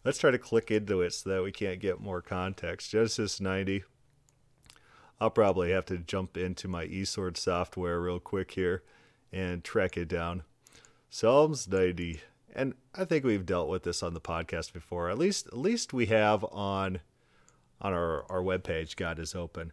Let's 0.05 0.19
try 0.19 0.31
to 0.31 0.39
click 0.39 0.71
into 0.71 1.01
it 1.01 1.15
so 1.15 1.31
that 1.31 1.43
we 1.43 1.51
can't 1.51 1.81
get 1.81 2.01
more 2.01 2.21
context. 2.21 2.91
Genesis 2.91 3.41
90. 3.41 3.85
I'll 5.21 5.31
probably 5.31 5.71
have 5.71 5.87
to 5.87 5.97
jump 5.97 6.37
into 6.37 6.69
my 6.69 6.87
eSword 6.87 7.39
software 7.39 8.01
real 8.01 8.21
quick 8.21 8.51
here 8.51 8.83
and 9.35 9.65
track 9.65 9.97
it 9.97 10.09
down. 10.09 10.45
Psalms 11.11 11.69
90 11.69 12.21
and 12.55 12.75
I 12.95 13.05
think 13.05 13.25
we've 13.25 13.45
dealt 13.45 13.69
with 13.69 13.83
this 13.83 14.03
on 14.03 14.15
the 14.15 14.21
podcast 14.21 14.73
before. 14.73 15.11
At 15.11 15.19
least 15.19 15.49
at 15.49 15.59
least 15.59 15.93
we 15.93 16.07
have 16.07 16.45
on 16.45 17.01
on 17.81 17.93
our 17.93 18.25
our 18.31 18.43
webpage. 18.43 18.97
God 18.97 19.19
is 19.19 19.35
open. 19.35 19.73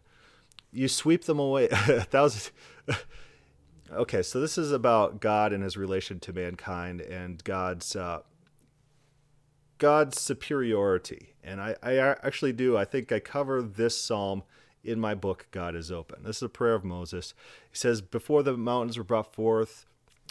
You 0.72 0.88
sweep 0.88 1.24
them 1.24 1.38
away. 1.38 1.68
a 1.70 2.02
thousand. 2.02 2.52
okay, 3.92 4.22
so 4.22 4.40
this 4.40 4.58
is 4.58 4.72
about 4.72 5.20
God 5.20 5.52
and 5.52 5.62
His 5.62 5.76
relation 5.76 6.18
to 6.20 6.32
mankind 6.32 7.00
and 7.00 7.42
God's 7.44 7.94
uh, 7.94 8.22
God's 9.78 10.20
superiority. 10.20 11.34
And 11.44 11.60
I, 11.60 11.76
I 11.82 11.96
actually 11.98 12.52
do. 12.52 12.76
I 12.76 12.84
think 12.84 13.12
I 13.12 13.20
cover 13.20 13.62
this 13.62 13.96
psalm 13.96 14.42
in 14.84 15.00
my 15.00 15.14
book. 15.14 15.46
God 15.50 15.74
is 15.74 15.90
open. 15.92 16.22
This 16.24 16.36
is 16.36 16.42
a 16.42 16.48
prayer 16.48 16.74
of 16.74 16.84
Moses. 16.84 17.34
He 17.70 17.76
says, 17.76 18.00
"Before 18.00 18.42
the 18.42 18.56
mountains 18.56 18.98
were 18.98 19.04
brought 19.04 19.34
forth." 19.34 19.86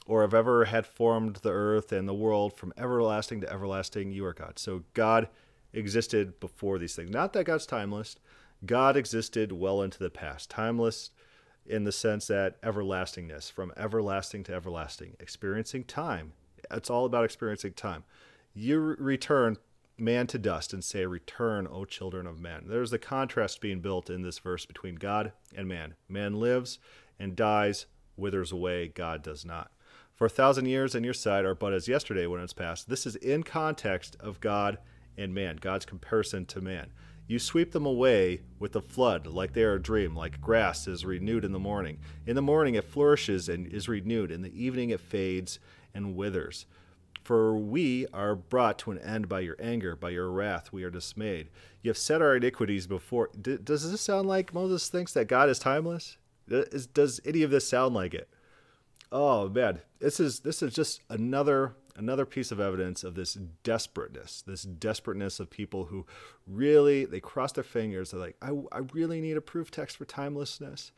or 0.07 0.21
have 0.21 0.33
ever 0.33 0.65
had 0.65 0.85
formed 0.85 1.37
the 1.37 1.51
earth 1.51 1.91
and 1.91 2.07
the 2.07 2.13
world 2.13 2.57
from 2.57 2.73
everlasting 2.77 3.41
to 3.41 3.51
everlasting, 3.51 4.11
you 4.11 4.25
are 4.25 4.33
God. 4.33 4.57
So 4.57 4.83
God 4.93 5.29
existed 5.73 6.39
before 6.39 6.79
these 6.79 6.95
things. 6.95 7.11
Not 7.11 7.33
that 7.33 7.45
God's 7.45 7.65
timeless. 7.65 8.15
God 8.65 8.97
existed 8.97 9.51
well 9.51 9.81
into 9.81 9.99
the 9.99 10.09
past. 10.09 10.49
Timeless 10.49 11.11
in 11.65 11.83
the 11.83 11.91
sense 11.91 12.27
that 12.27 12.59
everlastingness, 12.63 13.51
from 13.51 13.71
everlasting 13.77 14.43
to 14.45 14.53
everlasting, 14.53 15.15
experiencing 15.19 15.83
time. 15.83 16.33
It's 16.69 16.89
all 16.89 17.05
about 17.05 17.25
experiencing 17.25 17.73
time. 17.73 18.03
You 18.53 18.79
return 18.79 19.57
man 20.01 20.27
to 20.27 20.37
dust 20.37 20.73
and 20.73 20.83
say, 20.83 21.05
Return, 21.05 21.67
O 21.71 21.85
children 21.85 22.25
of 22.27 22.41
men. 22.41 22.63
There's 22.67 22.91
the 22.91 22.99
contrast 22.99 23.61
being 23.61 23.79
built 23.79 24.09
in 24.09 24.23
this 24.23 24.39
verse 24.39 24.65
between 24.65 24.95
God 24.95 25.31
and 25.55 25.67
man. 25.67 25.93
Man 26.09 26.39
lives 26.39 26.79
and 27.19 27.35
dies, 27.35 27.85
withers 28.17 28.51
away, 28.51 28.87
God 28.87 29.21
does 29.21 29.45
not. 29.45 29.71
For 30.13 30.25
a 30.25 30.29
thousand 30.29 30.65
years 30.65 30.95
in 30.95 31.03
your 31.03 31.13
sight 31.13 31.45
are 31.45 31.55
but 31.55 31.73
as 31.73 31.87
yesterday 31.87 32.27
when 32.27 32.41
it's 32.41 32.53
past. 32.53 32.89
This 32.89 33.05
is 33.05 33.15
in 33.15 33.43
context 33.43 34.17
of 34.19 34.39
God 34.39 34.79
and 35.17 35.33
man, 35.33 35.57
God's 35.57 35.85
comparison 35.85 36.45
to 36.47 36.61
man. 36.61 36.91
You 37.27 37.39
sweep 37.39 37.71
them 37.71 37.85
away 37.85 38.41
with 38.59 38.73
the 38.73 38.81
flood, 38.81 39.25
like 39.25 39.53
they 39.53 39.63
are 39.63 39.75
a 39.75 39.81
dream, 39.81 40.15
like 40.15 40.41
grass 40.41 40.87
is 40.87 41.05
renewed 41.05 41.45
in 41.45 41.53
the 41.53 41.59
morning. 41.59 41.99
In 42.25 42.35
the 42.35 42.41
morning 42.41 42.75
it 42.75 42.83
flourishes 42.83 43.47
and 43.47 43.67
is 43.67 43.87
renewed, 43.87 44.31
in 44.31 44.41
the 44.41 44.63
evening 44.63 44.89
it 44.89 44.99
fades 44.99 45.59
and 45.93 46.15
withers. 46.15 46.65
For 47.23 47.55
we 47.55 48.07
are 48.13 48.35
brought 48.35 48.79
to 48.79 48.91
an 48.91 48.99
end 48.99 49.29
by 49.29 49.41
your 49.41 49.55
anger, 49.59 49.95
by 49.95 50.09
your 50.09 50.29
wrath 50.29 50.73
we 50.73 50.83
are 50.83 50.89
dismayed. 50.89 51.49
You 51.83 51.89
have 51.89 51.97
set 51.97 52.21
our 52.21 52.35
iniquities 52.35 52.87
before. 52.87 53.29
D- 53.39 53.57
does 53.63 53.89
this 53.89 54.01
sound 54.01 54.27
like 54.27 54.53
Moses 54.53 54.89
thinks 54.89 55.13
that 55.13 55.25
God 55.25 55.49
is 55.49 55.59
timeless? 55.59 56.17
Does 56.47 57.21
any 57.23 57.43
of 57.43 57.51
this 57.51 57.67
sound 57.67 57.93
like 57.93 58.13
it? 58.13 58.27
oh 59.11 59.49
man, 59.49 59.81
this 59.99 60.19
is 60.19 60.39
this 60.41 60.61
is 60.61 60.73
just 60.73 61.01
another 61.09 61.75
another 61.95 62.25
piece 62.25 62.51
of 62.51 62.59
evidence 62.59 63.03
of 63.03 63.15
this 63.15 63.37
desperateness, 63.63 64.43
this 64.43 64.63
desperateness 64.63 65.39
of 65.39 65.49
people 65.49 65.85
who 65.85 66.05
really 66.47 67.05
they 67.05 67.19
cross 67.19 67.51
their 67.51 67.63
fingers. 67.63 68.11
They're 68.11 68.19
like, 68.19 68.37
I, 68.41 68.51
I 68.71 68.79
really 68.93 69.21
need 69.21 69.37
a 69.37 69.41
proof 69.41 69.71
text 69.71 69.97
for 69.97 70.05
timelessness. 70.05 70.91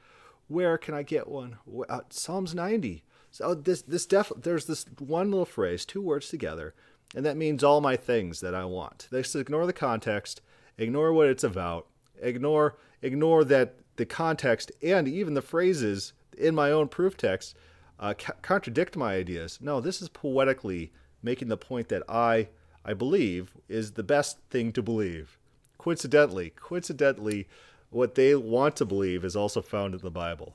Where 0.47 0.77
can 0.77 0.93
I 0.93 1.03
get 1.03 1.27
one? 1.27 1.57
Uh, 1.89 2.01
Psalms 2.09 2.53
90. 2.53 3.03
So 3.33 3.55
this 3.55 3.81
this 3.81 4.05
def 4.05 4.31
there's 4.37 4.67
this 4.67 4.85
one 4.99 5.31
little 5.31 5.43
phrase, 5.43 5.85
two 5.85 6.03
words 6.03 6.29
together, 6.29 6.75
and 7.15 7.25
that 7.25 7.35
means 7.35 7.63
all 7.63 7.81
my 7.81 7.97
things 7.97 8.41
that 8.41 8.53
I 8.53 8.63
want. 8.65 9.07
Just 9.09 9.35
ignore 9.35 9.65
the 9.65 9.73
context, 9.73 10.39
ignore 10.77 11.11
what 11.11 11.27
it's 11.27 11.43
about, 11.43 11.87
ignore 12.21 12.77
ignore 13.01 13.43
that 13.45 13.73
the 13.95 14.05
context 14.05 14.71
and 14.83 15.07
even 15.07 15.33
the 15.33 15.41
phrases 15.41 16.13
in 16.37 16.53
my 16.53 16.69
own 16.69 16.87
proof 16.87 17.17
text 17.17 17.57
uh, 17.99 18.13
ca- 18.15 18.35
contradict 18.43 18.95
my 18.95 19.15
ideas. 19.15 19.57
No, 19.59 19.81
this 19.81 19.99
is 19.99 20.09
poetically 20.09 20.91
making 21.23 21.47
the 21.47 21.57
point 21.57 21.89
that 21.89 22.03
I 22.07 22.49
I 22.85 22.93
believe 22.93 23.57
is 23.67 23.93
the 23.93 24.03
best 24.03 24.37
thing 24.51 24.71
to 24.73 24.83
believe. 24.83 25.39
Coincidentally, 25.79 26.51
coincidentally, 26.51 27.47
what 27.89 28.13
they 28.13 28.35
want 28.35 28.75
to 28.75 28.85
believe 28.85 29.25
is 29.25 29.35
also 29.35 29.63
found 29.63 29.95
in 29.95 30.01
the 30.01 30.11
Bible. 30.11 30.53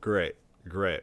Great, 0.00 0.36
great. 0.66 1.02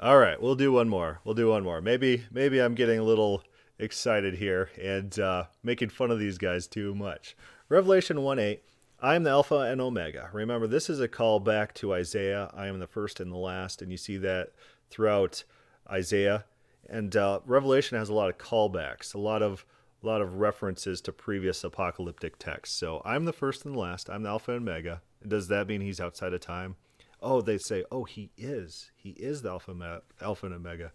All 0.00 0.18
right, 0.18 0.40
we'll 0.40 0.54
do 0.54 0.70
one 0.70 0.88
more. 0.88 1.20
We'll 1.24 1.34
do 1.34 1.48
one 1.48 1.64
more. 1.64 1.80
Maybe 1.80 2.24
maybe 2.30 2.60
I'm 2.60 2.74
getting 2.74 3.00
a 3.00 3.04
little 3.04 3.42
excited 3.80 4.34
here 4.34 4.70
and 4.80 5.18
uh, 5.18 5.44
making 5.64 5.88
fun 5.88 6.12
of 6.12 6.20
these 6.20 6.38
guys 6.38 6.68
too 6.68 6.94
much. 6.94 7.36
Revelation 7.68 8.22
1 8.22 8.38
8 8.38 8.62
I 9.00 9.14
am 9.16 9.22
the 9.24 9.30
Alpha 9.30 9.58
and 9.60 9.80
Omega. 9.80 10.30
Remember, 10.32 10.66
this 10.66 10.88
is 10.90 11.00
a 11.00 11.08
call 11.08 11.40
back 11.40 11.74
to 11.74 11.94
Isaiah. 11.94 12.50
I 12.54 12.66
am 12.66 12.78
the 12.78 12.86
first 12.86 13.20
and 13.20 13.32
the 13.32 13.36
last, 13.36 13.80
and 13.82 13.90
you 13.90 13.96
see 13.96 14.16
that 14.18 14.52
throughout 14.90 15.42
Isaiah. 15.90 16.44
And 16.88 17.14
uh, 17.16 17.40
Revelation 17.44 17.98
has 17.98 18.08
a 18.08 18.14
lot 18.14 18.28
of 18.28 18.38
callbacks, 18.38 19.14
a 19.14 19.18
lot 19.18 19.42
of 19.42 19.64
a 20.00 20.06
lot 20.06 20.20
of 20.20 20.34
references 20.34 21.00
to 21.00 21.12
previous 21.12 21.64
apocalyptic 21.64 22.38
texts. 22.38 22.76
So 22.76 23.02
I'm 23.04 23.24
the 23.24 23.32
first 23.32 23.64
and 23.64 23.74
the 23.74 23.80
last. 23.80 24.08
I'm 24.08 24.22
the 24.22 24.28
Alpha 24.28 24.52
and 24.52 24.68
Omega. 24.68 25.02
Does 25.26 25.48
that 25.48 25.66
mean 25.66 25.80
he's 25.80 26.00
outside 26.00 26.32
of 26.32 26.40
time? 26.40 26.76
Oh, 27.22 27.40
they 27.40 27.58
say, 27.58 27.84
oh, 27.90 28.04
he 28.04 28.30
is. 28.36 28.90
He 28.96 29.10
is 29.10 29.42
the 29.42 29.50
alpha, 29.50 30.02
alpha 30.20 30.46
and 30.46 30.54
omega. 30.54 30.92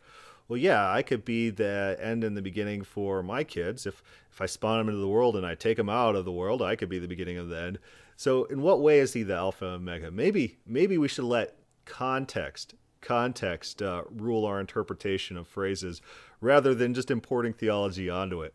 Well, 0.48 0.58
yeah, 0.58 0.92
I 0.92 1.02
could 1.02 1.24
be 1.24 1.50
the 1.50 1.98
end 2.00 2.24
and 2.24 2.36
the 2.36 2.42
beginning 2.42 2.84
for 2.84 3.24
my 3.24 3.44
kids. 3.44 3.86
If 3.86 4.04
if 4.32 4.42
I 4.42 4.46
spawn 4.46 4.80
them 4.80 4.90
into 4.90 5.00
the 5.00 5.08
world 5.08 5.36
and 5.36 5.46
I 5.46 5.56
take 5.56 5.78
them 5.78 5.90
out 5.90 6.16
of 6.16 6.26
the 6.26 6.32
world, 6.32 6.62
I 6.62 6.76
could 6.76 6.90
be 6.90 7.00
the 7.00 7.08
beginning 7.08 7.38
of 7.38 7.50
the 7.50 7.60
end. 7.60 7.80
So, 8.18 8.46
in 8.46 8.62
what 8.62 8.82
way 8.82 9.00
is 9.00 9.14
he 9.14 9.24
the 9.24 9.36
alpha 9.36 9.66
and 9.66 9.76
omega? 9.76 10.12
Maybe 10.12 10.58
maybe 10.66 10.98
we 10.98 11.08
should 11.08 11.26
let 11.26 11.56
context 11.86 12.76
context 13.04 13.82
uh, 13.82 14.04
rule 14.10 14.46
our 14.46 14.60
interpretation 14.60 15.38
of 15.38 15.48
phrases 15.48 16.02
rather 16.42 16.74
than 16.74 16.94
just 16.94 17.12
importing 17.12 17.54
theology 17.54 18.10
onto 18.10 18.42
it. 18.42 18.54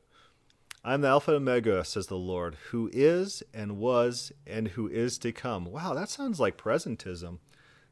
I'm 0.88 1.02
the 1.02 1.08
Alpha 1.08 1.32
and 1.32 1.46
Omega, 1.46 1.84
says 1.84 2.06
the 2.06 2.16
Lord, 2.16 2.56
who 2.70 2.88
is 2.94 3.42
and 3.52 3.76
was 3.76 4.32
and 4.46 4.68
who 4.68 4.88
is 4.88 5.18
to 5.18 5.32
come. 5.32 5.66
Wow, 5.66 5.92
that 5.92 6.08
sounds 6.08 6.40
like 6.40 6.56
presentism. 6.56 7.40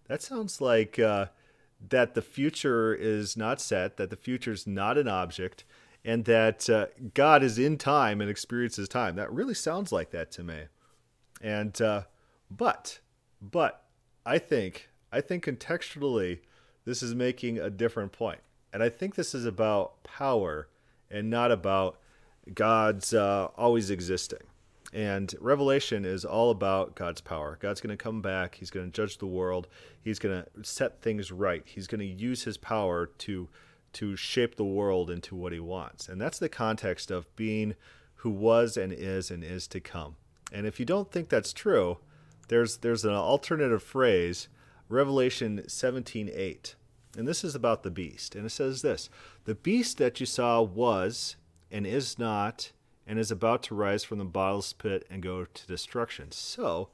That 0.09 0.23
sounds 0.23 0.63
like 0.63 0.99
uh, 0.99 1.27
that 1.91 2.15
the 2.15 2.23
future 2.23 2.95
is 2.95 3.37
not 3.37 3.61
set, 3.61 3.99
that 3.99 4.09
the 4.09 4.17
future 4.17 4.53
is 4.53 4.67
not 4.67 4.97
an 4.97 5.09
object, 5.09 5.63
and 6.07 6.25
that 6.25 6.71
uh, 6.71 6.87
God 7.13 7.43
is 7.43 7.59
in 7.59 7.77
time 7.77 8.23
and 8.23 8.31
experiences 8.31 8.89
time. 8.89 9.15
That 9.17 9.31
really 9.31 9.53
sounds 9.53 9.93
like 9.93 10.11
that 10.13 10.31
to 10.33 10.43
me. 10.43 10.63
And 11.43 11.79
uh, 11.83 12.05
but 12.51 13.01
but 13.43 13.85
I 14.25 14.39
think 14.39 14.89
I 15.13 15.21
think 15.21 15.45
contextually 15.45 16.39
this 16.87 17.03
is 17.03 17.15
making 17.15 17.59
a 17.59 17.69
different 17.69 18.13
point, 18.13 18.41
and 18.73 18.83
I 18.83 18.89
think 18.89 19.17
this 19.17 19.35
is 19.35 19.45
about 19.45 20.03
power 20.03 20.69
and 21.11 21.29
not 21.29 21.53
about 21.53 21.99
God's 22.55 23.13
uh, 23.13 23.49
always 23.57 23.91
existing. 23.91 24.41
And 24.93 25.35
Revelation 25.41 26.05
is 26.05 26.25
all 26.25 26.51
about 26.51 26.95
God's 26.95 27.21
power. 27.21 27.59
God's 27.61 27.81
going 27.81 27.97
to 27.97 28.03
come 28.03 28.23
back. 28.23 28.55
He's 28.55 28.71
going 28.71 28.87
to 28.87 28.93
judge 28.93 29.19
the 29.19 29.27
world. 29.27 29.69
He's 30.01 30.19
going 30.19 30.43
to 30.43 30.65
set 30.65 31.03
things 31.03 31.33
right. 31.33 31.63
He's 31.67 31.87
going 31.87 32.01
to 32.01 32.07
use 32.07 32.45
his 32.45 32.57
power 32.57 33.07
to 33.07 33.49
to 33.93 34.15
shape 34.15 34.57
the 34.57 34.65
world 34.65 35.11
into 35.11 35.35
what 35.35 35.53
he 35.53 35.61
wants. 35.61 36.07
And 36.07 36.21
that's 36.21 36.39
the 36.39 36.51
context 36.51 37.11
of 37.11 37.35
being 37.35 37.75
who 38.17 38.31
was 38.31 38.77
and 38.77 38.93
is 38.93 39.31
and 39.31 39.43
is 39.43 39.67
to 39.69 39.81
come. 39.81 40.17
And 40.53 40.67
if 40.67 40.79
you 40.79 40.85
don't 40.85 41.11
think 41.11 41.31
that's 41.31 41.53
true, 41.53 41.99
there's 42.49 42.79
there's 42.79 43.05
an 43.05 43.13
alternative 43.13 43.83
phrase, 43.83 44.49
Revelation 44.89 45.63
17:8. 45.67 46.75
And 47.17 47.27
this 47.27 47.43
is 47.43 47.55
about 47.55 47.83
the 47.83 47.91
beast. 47.91 48.35
And 48.35 48.47
it 48.47 48.51
says 48.51 48.83
this, 48.83 49.09
"The 49.45 49.55
beast 49.55 49.99
that 49.99 50.21
you 50.21 50.27
saw 50.27 50.63
was 50.63 51.37
and 51.70 51.87
is 51.87 52.18
not 52.18 52.72
and 53.07 53.18
is 53.18 53.31
about 53.31 53.62
to 53.64 53.74
rise 53.74 54.05
from 54.05 54.18
the 54.18 54.24
bottomless 54.24 54.72
pit 54.72 55.07
and 55.09 55.22
go 55.22 55.44
to 55.44 55.66
destruction. 55.66 56.33
So, 56.33 56.88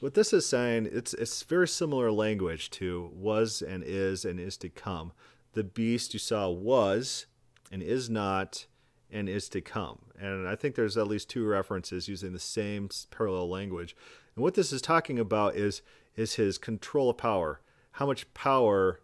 what 0.00 0.14
this 0.14 0.32
is 0.32 0.46
saying, 0.46 0.88
it's 0.92 1.14
it's 1.14 1.42
very 1.42 1.68
similar 1.68 2.10
language 2.10 2.70
to 2.70 3.10
was 3.14 3.62
and 3.62 3.82
is 3.84 4.24
and 4.24 4.38
is 4.38 4.56
to 4.58 4.68
come. 4.68 5.12
The 5.54 5.64
beast 5.64 6.12
you 6.12 6.18
saw 6.18 6.50
was 6.50 7.26
and 7.72 7.82
is 7.82 8.10
not 8.10 8.66
and 9.10 9.28
is 9.28 9.48
to 9.50 9.60
come. 9.60 10.00
And 10.18 10.48
I 10.48 10.54
think 10.54 10.74
there's 10.74 10.96
at 10.96 11.06
least 11.06 11.30
two 11.30 11.46
references 11.46 12.08
using 12.08 12.32
the 12.32 12.38
same 12.38 12.90
parallel 13.10 13.48
language. 13.48 13.96
And 14.34 14.42
what 14.42 14.54
this 14.54 14.72
is 14.72 14.82
talking 14.82 15.18
about 15.18 15.56
is 15.56 15.82
is 16.14 16.34
his 16.34 16.58
control 16.58 17.10
of 17.10 17.18
power. 17.18 17.60
How 17.92 18.06
much 18.06 18.32
power 18.34 19.00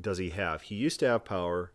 does 0.00 0.18
he 0.18 0.30
have? 0.30 0.62
He 0.62 0.74
used 0.74 1.00
to 1.00 1.06
have 1.06 1.24
power. 1.24 1.72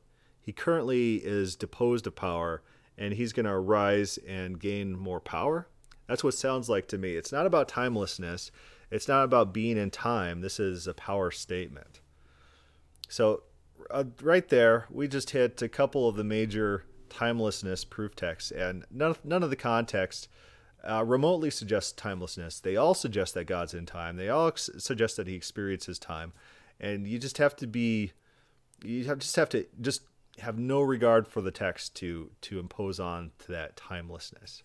He 0.48 0.54
currently 0.54 1.16
is 1.16 1.58
deposed 1.58 2.08
of 2.08 2.16
power 2.16 2.64
and 2.98 3.14
he's 3.14 3.34
going 3.34 3.48
to 3.48 3.58
rise 3.58 4.18
and 4.26 4.58
gain 4.58 4.98
more 4.98 5.20
power. 5.20 5.68
That's 6.08 6.24
what 6.24 6.36
sounds 6.36 6.70
like 6.70 6.88
to 6.88 6.98
me. 6.98 7.18
It's 7.18 7.34
not 7.34 7.46
about 7.46 7.68
timelessness. 7.68 8.50
It's 8.90 9.10
not 9.10 9.26
about 9.26 9.54
being 9.54 9.76
in 9.76 9.92
time. 9.92 10.40
This 10.40 10.58
is 10.58 10.88
a 10.88 10.94
power 10.94 11.32
statement. 11.32 12.00
So, 13.10 13.44
uh, 13.92 14.06
right 14.22 14.48
there, 14.48 14.86
we 14.90 15.10
just 15.10 15.32
hit 15.32 15.62
a 15.62 15.68
couple 15.68 16.08
of 16.08 16.16
the 16.16 16.24
major 16.24 16.86
timelessness 17.10 17.84
proof 17.84 18.16
texts, 18.16 18.52
and 18.52 18.86
none, 18.90 19.18
none 19.26 19.44
of 19.44 19.50
the 19.50 19.58
context 19.58 20.30
uh, 20.90 21.04
remotely 21.04 21.50
suggests 21.50 21.92
timelessness. 21.92 22.62
They 22.62 22.78
all 22.78 22.94
suggest 22.94 23.34
that 23.34 23.48
God's 23.48 23.74
in 23.74 23.86
time. 23.86 24.16
They 24.16 24.30
all 24.30 24.48
ex- 24.48 24.70
suggest 24.78 25.18
that 25.18 25.28
He 25.28 25.36
experiences 25.36 26.00
time, 26.00 26.32
and 26.80 27.06
you 27.06 27.20
just 27.20 27.38
have 27.38 27.54
to 27.58 27.68
be, 27.68 28.14
you 28.82 29.04
have, 29.04 29.20
just 29.20 29.36
have 29.36 29.50
to 29.50 29.66
just 29.82 30.04
have 30.40 30.58
no 30.58 30.82
regard 30.82 31.28
for 31.28 31.42
the 31.42 31.52
text 31.52 31.96
to 31.96 32.32
to 32.42 32.60
impose 32.60 33.00
on 33.00 33.32
to 33.40 33.52
that 33.52 33.76
timelessness. 33.76 34.64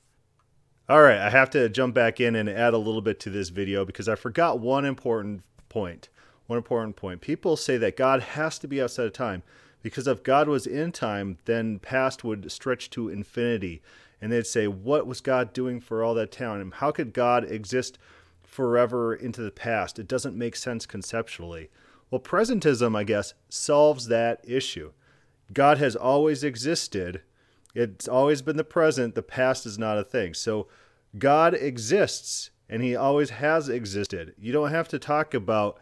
All 0.89 1.03
right, 1.03 1.19
I 1.19 1.31
have 1.31 1.51
to 1.51 1.69
jump 1.69 1.95
back 1.95 2.21
in 2.21 2.35
and 2.35 2.49
add 2.49 2.75
a 2.75 2.79
little 2.79 3.01
bit 3.01 3.21
to 3.21 3.31
this 3.31 3.51
video 3.51 3.85
because 3.85 4.09
I 4.09 4.15
forgot 4.15 4.59
one 4.59 4.85
important 4.85 5.43
point. 5.69 6.09
One 6.47 6.57
important 6.57 6.97
point. 6.97 7.21
People 7.21 7.57
say 7.57 7.77
that 7.79 7.97
God 7.97 8.21
has 8.23 8.59
to 8.59 8.69
be 8.69 8.83
outside 8.83 9.07
of 9.07 9.13
time 9.13 9.43
because 9.81 10.07
if 10.07 10.23
God 10.23 10.49
was 10.49 10.67
in 10.67 10.93
time, 10.93 11.39
then 11.45 11.79
past 11.79 12.25
would 12.25 12.51
stretch 12.51 12.91
to 12.91 13.09
infinity. 13.09 13.81
And 14.21 14.31
they'd 14.31 14.47
say, 14.47 14.67
What 14.67 15.07
was 15.07 15.21
God 15.21 15.53
doing 15.53 15.81
for 15.81 16.03
all 16.03 16.15
that 16.15 16.33
time? 16.33 16.61
And 16.61 16.75
How 16.75 16.91
could 16.91 17.13
God 17.13 17.51
exist 17.51 17.99
forever 18.43 19.15
into 19.15 19.41
the 19.41 19.51
past? 19.51 19.99
It 19.99 20.09
doesn't 20.09 20.37
make 20.37 20.57
sense 20.57 20.85
conceptually. 20.85 21.71
Well, 22.11 22.21
presentism, 22.21 22.97
I 22.97 23.05
guess, 23.05 23.35
solves 23.49 24.09
that 24.09 24.41
issue. 24.45 24.93
God 25.53 25.79
has 25.79 25.97
always 25.97 26.45
existed. 26.45 27.23
It's 27.75 28.09
always 28.09 28.43
been 28.43 28.57
the 28.57 28.65
present. 28.65 29.15
The 29.15 29.23
past 29.23 29.67
is 29.67 29.79
not 29.79 29.99
a 29.99 30.05
thing. 30.05 30.35
So 30.35 30.69
God 31.19 31.55
exists 31.55 32.51
and 32.69 32.83
he 32.83 32.97
always 32.97 33.31
has 33.31 33.69
existed. 33.69 34.35
You 34.39 34.53
don't 34.53 34.71
have 34.71 34.89
to 34.89 34.99
talk 34.99 35.35
about 35.35 35.79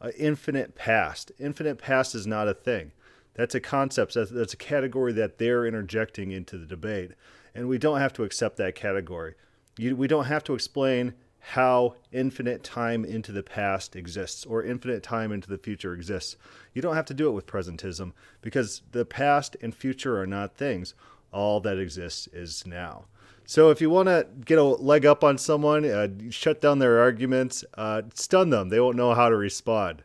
an 0.00 0.12
infinite 0.18 0.74
past. 0.74 1.32
Infinite 1.38 1.78
past 1.78 2.14
is 2.14 2.26
not 2.26 2.48
a 2.48 2.54
thing. 2.54 2.92
That's 3.34 3.54
a 3.54 3.60
concept, 3.60 4.14
that's 4.14 4.52
a 4.52 4.58
category 4.58 5.12
that 5.14 5.38
they're 5.38 5.66
interjecting 5.66 6.30
into 6.30 6.56
the 6.56 6.66
debate. 6.66 7.12
And 7.54 7.68
we 7.68 7.78
don't 7.78 7.98
have 7.98 8.12
to 8.14 8.24
accept 8.24 8.56
that 8.58 8.74
category. 8.74 9.34
You, 9.78 9.96
we 9.96 10.06
don't 10.06 10.26
have 10.26 10.44
to 10.44 10.54
explain 10.54 11.14
how 11.48 11.94
infinite 12.10 12.64
time 12.64 13.04
into 13.04 13.30
the 13.30 13.42
past 13.42 13.94
exists 13.94 14.46
or 14.46 14.62
infinite 14.62 15.02
time 15.02 15.30
into 15.30 15.46
the 15.46 15.58
future 15.58 15.92
exists. 15.92 16.36
You 16.72 16.80
don't 16.80 16.94
have 16.96 17.04
to 17.06 17.14
do 17.14 17.28
it 17.28 17.32
with 17.32 17.46
presentism 17.46 18.12
because 18.40 18.80
the 18.92 19.04
past 19.04 19.54
and 19.60 19.74
future 19.74 20.18
are 20.18 20.26
not 20.26 20.56
things. 20.56 20.94
All 21.32 21.60
that 21.60 21.78
exists 21.78 22.28
is 22.32 22.66
now. 22.66 23.04
So 23.44 23.68
if 23.68 23.82
you 23.82 23.90
want 23.90 24.08
to 24.08 24.26
get 24.46 24.56
a 24.56 24.64
leg 24.64 25.04
up 25.04 25.22
on 25.22 25.36
someone, 25.36 25.84
uh, 25.84 26.08
shut 26.30 26.62
down 26.62 26.78
their 26.78 26.98
arguments, 27.00 27.62
uh, 27.74 28.02
stun 28.14 28.48
them. 28.48 28.70
They 28.70 28.80
won't 28.80 28.96
know 28.96 29.12
how 29.12 29.28
to 29.28 29.36
respond. 29.36 30.02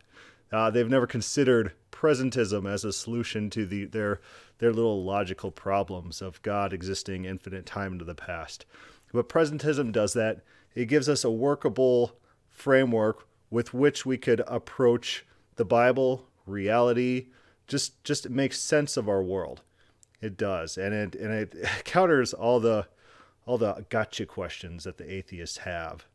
Uh, 0.52 0.70
they've 0.70 0.90
never 0.90 1.08
considered 1.08 1.72
presentism 1.90 2.70
as 2.70 2.84
a 2.84 2.92
solution 2.92 3.50
to 3.52 3.66
the, 3.66 3.86
their 3.86 4.20
their 4.58 4.74
little 4.74 5.06
logical 5.06 5.52
problems 5.52 6.22
of 6.22 6.42
God 6.42 6.74
existing 6.74 7.24
infinite 7.24 7.66
time 7.66 7.94
into 7.94 8.04
the 8.04 8.14
past. 8.14 8.66
But 9.14 9.30
presentism 9.30 9.94
does 9.94 10.12
that 10.14 10.42
it 10.80 10.88
gives 10.88 11.10
us 11.10 11.26
a 11.26 11.30
workable 11.30 12.18
framework 12.48 13.28
with 13.50 13.74
which 13.74 14.06
we 14.06 14.18
could 14.18 14.42
approach 14.48 15.26
the 15.58 15.66
Bible, 15.66 16.30
reality, 16.46 17.28
just 17.68 18.02
just 18.06 18.30
makes 18.30 18.58
sense 18.58 18.96
of 18.96 19.10
our 19.10 19.22
world. 19.22 19.62
It 20.22 20.38
does, 20.38 20.78
and 20.78 20.94
it 20.94 21.16
and 21.16 21.34
it 21.34 21.54
counters 21.84 22.34
all 22.34 22.62
the 22.62 22.88
all 23.46 23.58
the 23.58 23.86
gotcha 23.90 24.26
questions 24.26 24.86
that 24.86 24.98
the 24.98 25.14
atheists 25.14 25.58
have. 25.58 26.06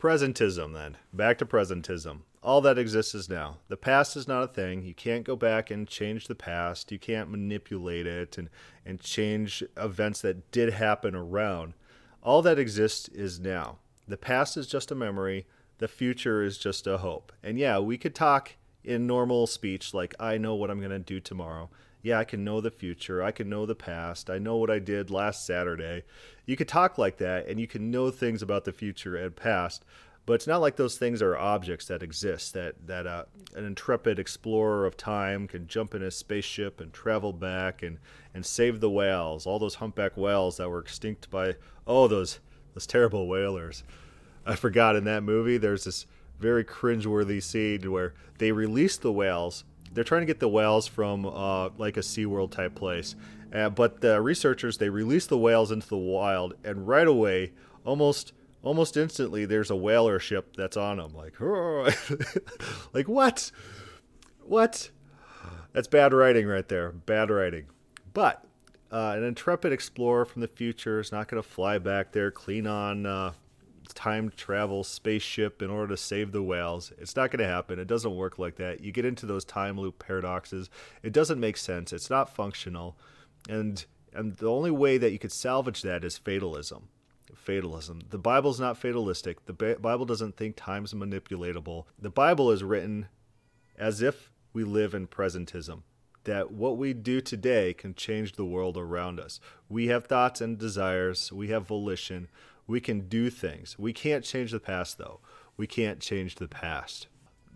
Presentism, 0.00 0.72
then 0.72 0.96
back 1.12 1.36
to 1.36 1.44
presentism. 1.44 2.20
All 2.42 2.62
that 2.62 2.78
exists 2.78 3.14
is 3.14 3.28
now. 3.28 3.58
The 3.68 3.76
past 3.76 4.16
is 4.16 4.26
not 4.26 4.42
a 4.42 4.48
thing. 4.48 4.80
You 4.80 4.94
can't 4.94 5.24
go 5.24 5.36
back 5.36 5.70
and 5.70 5.86
change 5.86 6.28
the 6.28 6.34
past. 6.34 6.90
You 6.90 6.98
can't 6.98 7.30
manipulate 7.30 8.06
it 8.06 8.38
and 8.38 8.48
and 8.86 8.98
change 9.02 9.62
events 9.76 10.22
that 10.22 10.50
did 10.50 10.72
happen 10.72 11.14
around. 11.14 11.74
All 12.22 12.40
that 12.40 12.58
exists 12.58 13.08
is 13.08 13.38
now. 13.38 13.80
The 14.06 14.16
past 14.16 14.56
is 14.56 14.66
just 14.66 14.90
a 14.90 14.94
memory, 14.94 15.46
the 15.78 15.88
future 15.88 16.42
is 16.42 16.58
just 16.58 16.86
a 16.86 16.98
hope. 16.98 17.32
And 17.42 17.58
yeah, 17.58 17.78
we 17.78 17.98
could 17.98 18.14
talk 18.14 18.56
in 18.82 19.06
normal 19.06 19.46
speech 19.46 19.94
like, 19.94 20.14
I 20.20 20.38
know 20.38 20.54
what 20.54 20.70
I'm 20.70 20.78
going 20.78 20.90
to 20.90 20.98
do 20.98 21.20
tomorrow. 21.20 21.70
Yeah, 22.02 22.18
I 22.18 22.24
can 22.24 22.44
know 22.44 22.60
the 22.60 22.70
future. 22.70 23.22
I 23.22 23.30
can 23.30 23.48
know 23.48 23.64
the 23.64 23.74
past. 23.74 24.28
I 24.28 24.38
know 24.38 24.56
what 24.56 24.70
I 24.70 24.78
did 24.78 25.10
last 25.10 25.46
Saturday. 25.46 26.02
You 26.44 26.54
could 26.54 26.68
talk 26.68 26.98
like 26.98 27.16
that 27.16 27.48
and 27.48 27.58
you 27.58 27.66
can 27.66 27.90
know 27.90 28.10
things 28.10 28.42
about 28.42 28.64
the 28.64 28.72
future 28.72 29.16
and 29.16 29.34
past, 29.34 29.86
but 30.26 30.34
it's 30.34 30.46
not 30.46 30.60
like 30.60 30.76
those 30.76 30.98
things 30.98 31.20
are 31.20 31.36
objects 31.36 31.86
that 31.86 32.02
exist 32.02 32.54
that 32.54 32.86
that 32.86 33.06
uh, 33.06 33.24
an 33.54 33.64
intrepid 33.64 34.18
explorer 34.18 34.86
of 34.86 34.96
time 34.96 35.46
can 35.46 35.66
jump 35.66 35.94
in 35.94 36.02
a 36.02 36.10
spaceship 36.10 36.80
and 36.80 36.92
travel 36.92 37.32
back 37.32 37.82
and 37.82 37.98
and 38.32 38.46
save 38.46 38.80
the 38.80 38.90
whales 38.90 39.46
all 39.46 39.58
those 39.58 39.76
humpback 39.76 40.16
whales 40.16 40.56
that 40.56 40.70
were 40.70 40.80
extinct 40.80 41.30
by 41.30 41.54
oh 41.86 42.08
those 42.08 42.40
those 42.74 42.86
terrible 42.86 43.26
whalers. 43.26 43.84
I 44.46 44.56
forgot 44.56 44.96
in 44.96 45.04
that 45.04 45.22
movie 45.22 45.56
there's 45.56 45.84
this 45.84 46.06
very 46.38 46.64
cringeworthy 46.64 47.42
scene 47.42 47.90
where 47.90 48.14
they 48.38 48.52
release 48.52 48.96
the 48.96 49.12
whales. 49.12 49.64
They're 49.92 50.04
trying 50.04 50.22
to 50.22 50.26
get 50.26 50.40
the 50.40 50.48
whales 50.48 50.86
from 50.86 51.24
uh, 51.24 51.70
like 51.78 51.96
a 51.96 52.00
SeaWorld 52.00 52.50
type 52.50 52.74
place. 52.74 53.14
Uh, 53.52 53.70
but 53.70 54.00
the 54.00 54.20
researchers 54.20 54.78
they 54.78 54.88
release 54.88 55.26
the 55.26 55.38
whales 55.38 55.70
into 55.70 55.88
the 55.88 55.96
wild 55.96 56.54
and 56.64 56.88
right 56.88 57.06
away 57.06 57.52
almost 57.84 58.32
almost 58.64 58.96
instantly 58.96 59.44
there's 59.44 59.70
a 59.70 59.76
whaler 59.76 60.18
ship 60.18 60.56
that's 60.56 60.76
on 60.76 60.96
them. 60.96 61.14
Like, 61.14 61.34
like 62.92 63.08
what? 63.08 63.52
What? 64.42 64.90
That's 65.72 65.88
bad 65.88 66.12
writing 66.12 66.46
right 66.46 66.66
there. 66.68 66.90
Bad 66.90 67.30
writing. 67.30 67.66
But 68.12 68.44
uh, 68.94 69.14
an 69.16 69.24
intrepid 69.24 69.72
explorer 69.72 70.24
from 70.24 70.40
the 70.40 70.46
future 70.46 71.00
is 71.00 71.10
not 71.10 71.26
going 71.26 71.42
to 71.42 71.48
fly 71.48 71.78
back 71.78 72.12
there, 72.12 72.30
Klingon 72.30 73.06
uh, 73.06 73.32
time 73.92 74.30
travel 74.36 74.84
spaceship 74.84 75.60
in 75.60 75.68
order 75.68 75.88
to 75.88 75.96
save 75.96 76.30
the 76.30 76.44
whales. 76.44 76.92
It's 76.98 77.16
not 77.16 77.32
going 77.32 77.40
to 77.40 77.52
happen. 77.52 77.80
It 77.80 77.88
doesn't 77.88 78.14
work 78.14 78.38
like 78.38 78.54
that. 78.56 78.82
You 78.82 78.92
get 78.92 79.04
into 79.04 79.26
those 79.26 79.44
time 79.44 79.76
loop 79.76 79.98
paradoxes. 79.98 80.70
It 81.02 81.12
doesn't 81.12 81.40
make 81.40 81.56
sense. 81.56 81.92
It's 81.92 82.08
not 82.08 82.32
functional. 82.32 82.96
And 83.48 83.84
and 84.12 84.36
the 84.36 84.48
only 84.48 84.70
way 84.70 84.96
that 84.96 85.10
you 85.10 85.18
could 85.18 85.32
salvage 85.32 85.82
that 85.82 86.04
is 86.04 86.16
fatalism. 86.16 86.88
Fatalism. 87.34 88.02
The 88.10 88.18
Bible's 88.18 88.60
not 88.60 88.78
fatalistic. 88.78 89.44
The 89.46 89.76
Bible 89.80 90.06
doesn't 90.06 90.36
think 90.36 90.54
time's 90.54 90.94
manipulatable. 90.94 91.86
The 91.98 92.10
Bible 92.10 92.52
is 92.52 92.62
written 92.62 93.08
as 93.76 94.00
if 94.00 94.30
we 94.52 94.62
live 94.62 94.94
in 94.94 95.08
presentism 95.08 95.82
that 96.24 96.50
what 96.50 96.76
we 96.76 96.92
do 96.92 97.20
today 97.20 97.72
can 97.72 97.94
change 97.94 98.32
the 98.32 98.44
world 98.44 98.76
around 98.76 99.20
us. 99.20 99.40
We 99.68 99.86
have 99.88 100.06
thoughts 100.06 100.40
and 100.40 100.58
desires, 100.58 101.32
we 101.32 101.48
have 101.48 101.66
volition, 101.66 102.28
we 102.66 102.80
can 102.80 103.08
do 103.08 103.30
things. 103.30 103.78
We 103.78 103.92
can't 103.92 104.24
change 104.24 104.52
the 104.52 104.60
past, 104.60 104.98
though. 104.98 105.20
We 105.56 105.66
can't 105.66 106.00
change 106.00 106.36
the 106.36 106.48
past. 106.48 107.08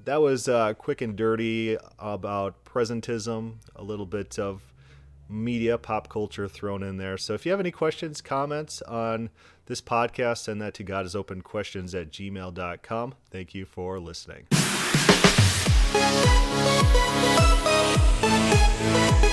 That 0.04 0.20
was 0.20 0.48
uh, 0.48 0.74
quick 0.74 1.00
and 1.00 1.16
dirty 1.16 1.76
about 1.98 2.64
presentism, 2.64 3.56
a 3.74 3.82
little 3.82 4.06
bit 4.06 4.38
of 4.38 4.72
media, 5.28 5.76
pop 5.76 6.08
culture 6.08 6.48
thrown 6.48 6.82
in 6.82 6.96
there. 6.96 7.18
So 7.18 7.34
if 7.34 7.44
you 7.44 7.52
have 7.52 7.60
any 7.60 7.70
questions, 7.70 8.20
comments 8.20 8.80
on 8.82 9.30
this 9.66 9.80
podcast, 9.80 10.38
send 10.38 10.62
that 10.62 10.74
to 10.74 10.82
God 10.82 11.04
is 11.04 11.14
open 11.14 11.42
questions 11.42 11.94
at 11.94 12.10
gmail.com. 12.10 13.14
Thank 13.30 13.54
you 13.54 13.66
for 13.66 14.00
listening. 14.00 14.46
Bye. 18.78 19.27